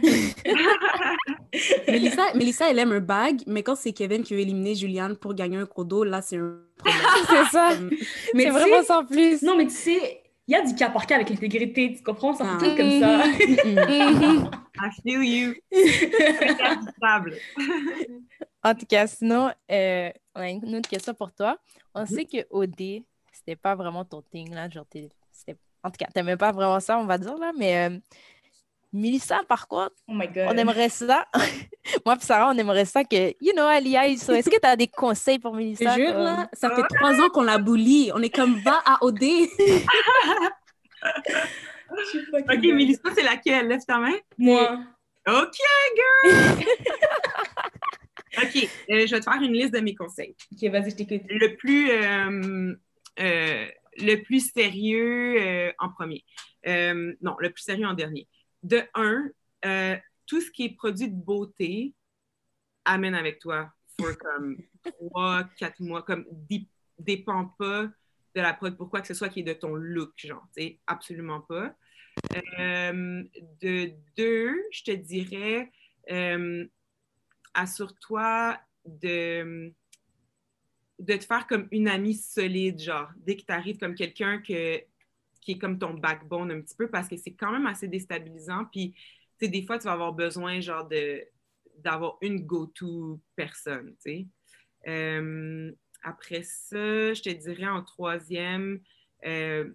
[1.88, 5.34] Mélissa, Mélissa, elle aime un bag, mais quand c'est Kevin qui veut éliminer Juliane pour
[5.34, 7.02] gagner un codo, là, c'est un problème.
[7.28, 7.70] c'est ça.
[8.34, 9.42] Mais C'est vraiment sans plus.
[9.42, 12.32] Non, mais tu sais, il y a du cas par cas avec l'intégrité, tu comprends?
[12.32, 12.58] C'est un Ah.
[12.58, 13.26] truc comme ça.
[13.26, 14.50] Mhm.
[14.74, 15.54] I feel you.
[18.64, 21.58] En tout cas, sinon, euh, on a une autre question pour toi.
[21.94, 24.68] On sait que OD, c'était pas vraiment ton thing, là.
[24.70, 25.08] Genre, t'es-
[25.82, 27.52] En tout cas, t'aimais pas vraiment ça, on va dire, là.
[27.58, 27.98] Mais euh,
[28.92, 30.48] Mélissa, par contre, Oh my God.
[30.50, 31.26] on aimerait ça.
[32.06, 34.16] Moi et Sarah, on aimerait ça que, you know, elle y aille.
[34.18, 35.94] So, Est-ce que tu as des conseils pour Je Mélissa?
[35.94, 38.10] te jure, comme- là, ça fait trois ans qu'on la bully.
[38.14, 39.20] On est comme, va à OD.
[42.12, 42.74] Je OK, dead.
[42.74, 43.68] Mélissa, c'est laquelle?
[43.68, 44.14] Lève ta main.
[44.38, 44.78] Moi.
[45.28, 45.56] OK,
[46.24, 46.64] girl!
[48.42, 50.34] OK, euh, je vais te faire une liste de mes conseils.
[50.52, 51.20] Ok, vas-y, je t'écoute.
[51.28, 52.74] Le plus, euh,
[53.20, 53.66] euh,
[53.98, 56.24] le plus sérieux euh, en premier.
[56.66, 58.28] Euh, non, le plus sérieux en dernier.
[58.62, 59.30] De un,
[59.64, 61.94] euh, tout ce qui est produit de beauté,
[62.84, 66.02] amène avec toi pour comme trois, quatre mois.
[66.02, 66.68] Comme dé-
[66.98, 67.84] dépend pas
[68.34, 70.78] de la prod pour quoi que ce soit qui est de ton look, genre, tu
[70.86, 71.76] absolument pas.
[72.34, 75.70] De deux, je te dirais,
[77.54, 79.72] assure-toi de,
[81.02, 84.80] de te faire comme une amie solide, genre, dès que tu arrives comme quelqu'un que,
[85.40, 88.66] qui est comme ton backbone un petit peu, parce que c'est quand même assez déstabilisant.
[88.66, 91.22] Puis, tu sais, des fois, tu vas avoir besoin, genre, de
[91.78, 94.26] d'avoir une go-to personne, tu sais.
[94.86, 95.72] Euh,
[96.02, 98.80] après ça, je te dirais en troisième,
[99.26, 99.72] euh,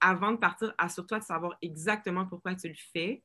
[0.00, 3.22] avant de partir, assure-toi de savoir exactement pourquoi tu le fais.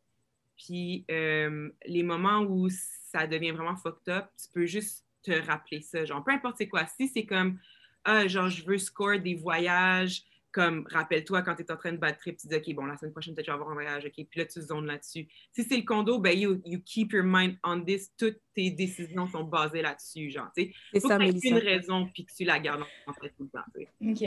[0.58, 5.82] Puis euh, les moments où ça devient vraiment fucked up, tu peux juste te rappeler
[5.82, 6.06] ça.
[6.06, 6.86] Genre, peu importe c'est quoi.
[6.86, 7.60] Si c'est comme,
[8.04, 11.98] ah, genre, je veux score des voyages, comme, rappelle-toi quand tu es en train de
[11.98, 14.06] bad trip, tu dis, OK, bon, la semaine prochaine, peut-être je vais avoir un voyage,
[14.06, 15.28] OK, puis là, tu zones là-dessus.
[15.52, 18.12] Si c'est le condo, ben, you, you keep your mind on this.
[18.18, 20.74] Toutes tes décisions sont basées là-dessus, genre, tu sais.
[20.94, 23.66] C'est ça, que une raison, puis que tu la gardes en tête tout le temps.
[24.02, 24.24] Ok.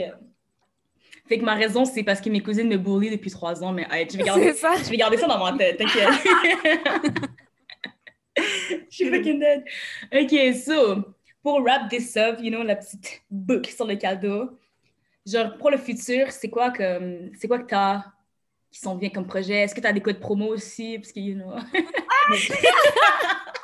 [1.27, 3.87] Fait que ma raison, c'est parce que mes cousines me bully depuis trois ans, mais
[3.91, 4.75] hey, je, vais garder, ça.
[4.77, 6.09] je vais garder ça dans ma tête, t'inquiète.
[8.89, 9.63] je suis fucking dead.
[10.11, 14.57] Ok, so, pour wrap this up, you know, la petite boucle sur le cadeau.
[15.25, 18.03] Genre, pour le futur, c'est quoi que c'est quoi que t'as
[18.71, 19.61] qui s'en vient comme projet?
[19.61, 20.97] Est-ce que t'as des codes promo aussi?
[20.97, 21.53] Parce que, you know...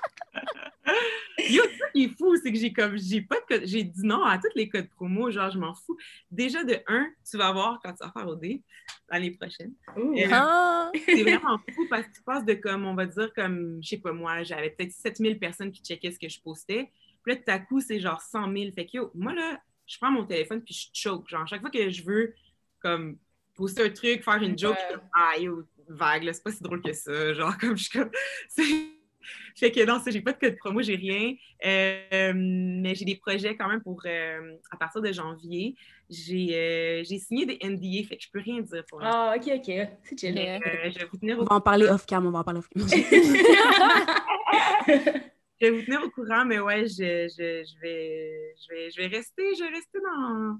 [1.49, 4.01] Yo, ce qui est fou, c'est que j'ai comme j'ai pas de code- j'ai dit
[4.05, 5.97] non à tous les codes promo, genre je m'en fous.
[6.29, 8.61] Déjà de un, tu vas voir quand tu vas faire OD
[9.09, 9.73] l'année prochaine.
[9.97, 13.79] Euh, Ah, C'est vraiment fou parce que tu passes de comme, on va dire, comme,
[13.81, 16.91] je sais pas moi, j'avais peut-être 7000 personnes qui checkaient ce que je postais.
[17.23, 18.71] Puis là, tout à coup, c'est genre 100 000.
[18.73, 21.27] Fait que yo, moi là, je prends mon téléphone puis je choke.
[21.29, 22.33] Genre, chaque fois que je veux,
[22.79, 23.17] comme,
[23.55, 26.51] poster un truc, faire une joke, je suis comme, ah yo, vague, là, c'est pas
[26.51, 27.33] si drôle que ça.
[27.33, 28.11] Genre, comme, je suis comme,
[28.49, 28.98] c'est-
[29.59, 31.33] Fait que non, ça, j'ai pas de code promo, j'ai rien.
[31.65, 35.75] Euh, mais j'ai des projets quand même pour, euh, à partir de janvier.
[36.09, 39.01] J'ai euh, j'ai signé des NDA, fait que je peux rien dire pour.
[39.03, 39.87] Ah, ok, ok.
[40.03, 40.37] C'est chill.
[40.39, 40.59] Euh,
[40.91, 42.87] je vais vous tenir On au va en parler off-cam, on va en parler off-cam.
[45.61, 48.97] Je vais vous tenir au courant, mais ouais, je, je, je, vais, je, vais, je
[49.01, 50.57] vais rester, je vais rester dans,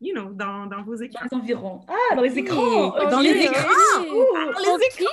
[0.00, 1.24] you know, dans, dans vos Dans écrans.
[1.30, 1.80] les environs.
[1.86, 2.90] Ah, dans les écros!
[3.10, 4.02] Dans les écrans!
[4.12, 4.26] Ouh,
[4.74, 5.06] ok.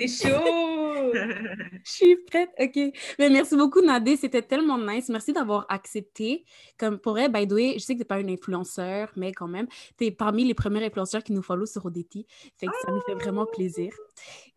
[0.00, 0.77] C'est chaud!
[1.84, 2.92] Je suis prête, OK.
[3.18, 4.16] Mais merci beaucoup, Nadé.
[4.16, 5.08] C'était tellement nice.
[5.08, 6.44] Merci d'avoir accepté.
[6.78, 9.32] Comme pour elle, by the way, je sais que tu n'es pas une influenceur, mais
[9.32, 12.26] quand même, tu es parmi les premiers influenceurs qui nous follow sur ODT.
[12.56, 13.92] Fait que ça nous fait vraiment plaisir.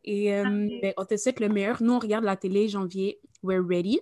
[0.04, 1.82] Et euh, ben, on te souhaite le meilleur.
[1.82, 3.20] Nous, on regarde la télé janvier.
[3.44, 4.00] We're ready.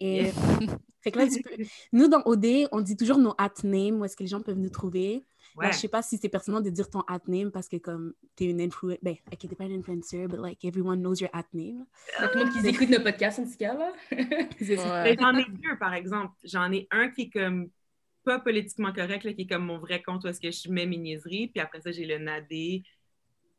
[0.00, 0.26] Et
[1.00, 1.50] fait que là, tu peux...
[1.92, 4.58] nous, dans OD, on dit toujours nos at names, où est-ce que les gens peuvent
[4.58, 5.24] nous trouver.
[5.60, 7.76] Je ne je sais pas si c'est pertinent de dire ton at name parce que
[7.76, 11.16] comme tu es une influencer, ben, ok, t'es pas une influencer, but like everyone knows
[11.20, 11.84] your at name.
[12.18, 13.92] tout le monde qui écoute nos podcasts, en tout cas, là.
[14.10, 16.34] Ben, j'en ai deux, par exemple.
[16.44, 17.70] J'en ai un qui est comme
[18.24, 20.86] pas politiquement correct, là, qui est comme mon vrai compte où est-ce que je mets
[20.86, 21.48] mes niaiseries.
[21.48, 22.82] Puis après ça, j'ai le nadé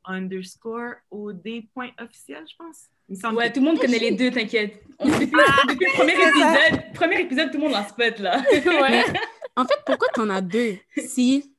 [0.06, 3.34] underscore od.officiel, je pense.
[3.36, 4.82] ouais, tout le monde connaît les deux, t'inquiète.
[5.00, 8.41] Depuis, depuis, le premier épisode, premier épisode, tout le monde en spot, là.
[8.52, 9.04] ouais.
[9.56, 10.78] En fait, pourquoi t'en as deux?
[10.95, 11.54] Si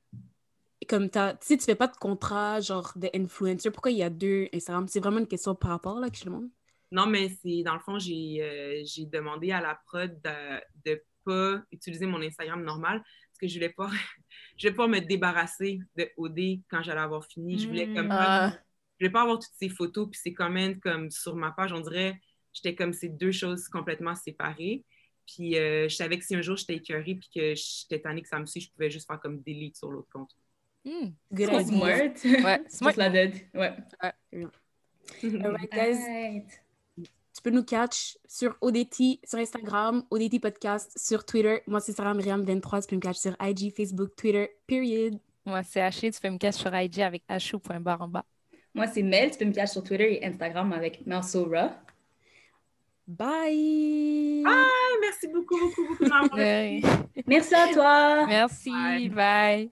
[0.91, 1.09] comme
[1.41, 4.89] si tu fais pas de contrat genre de influencer, pourquoi il y a deux Instagram?
[4.89, 6.49] C'est vraiment une question par rapport là que je demande.
[6.91, 11.63] Non, mais c'est dans le fond, j'ai euh, demandé à la prod de ne pas
[11.71, 13.89] utiliser mon Instagram normal parce que je voulais pas
[14.57, 17.57] je voulais pas me débarrasser de OD quand j'allais avoir fini.
[17.57, 18.51] Je voulais comme ah.
[18.99, 21.73] je voulais pas avoir toutes ces photos puis c'est quand même comme sur ma page,
[21.73, 22.21] on dirait
[22.53, 24.85] j'étais comme ces deux choses complètement séparées.
[25.25, 28.29] Puis euh, je savais que si un jour j'étais écœurée puis que j'étais tannée que
[28.29, 30.35] ça me suit, je pouvais juste faire comme delete sur l'autre compte.
[30.85, 31.65] Mm, good idea.
[31.65, 32.25] Smart.
[32.25, 32.97] Ouais, smart.
[32.97, 33.35] la dead.
[33.55, 33.73] Ouais.
[35.73, 36.45] guys.
[36.97, 41.63] Tu peux nous catch sur ODT, sur Instagram, ODT Podcast, sur Twitter.
[41.67, 42.83] Moi, c'est Sarah Myriam23.
[42.83, 45.19] Tu peux me catch sur IG, Facebook, Twitter, period.
[45.47, 46.11] Moi, c'est Haché.
[46.11, 48.25] Tu peux me catch sur IG avec hou.bar en bas.
[48.75, 49.31] Moi, c'est Mel.
[49.31, 51.81] Tu peux me catch sur Twitter et Instagram avec Mersora.
[53.07, 54.43] Bye!
[54.45, 55.01] Bye!
[55.01, 56.37] Merci beaucoup, beaucoup, beaucoup.
[57.27, 58.27] Merci à toi!
[58.27, 58.71] Merci.
[59.09, 59.71] bye.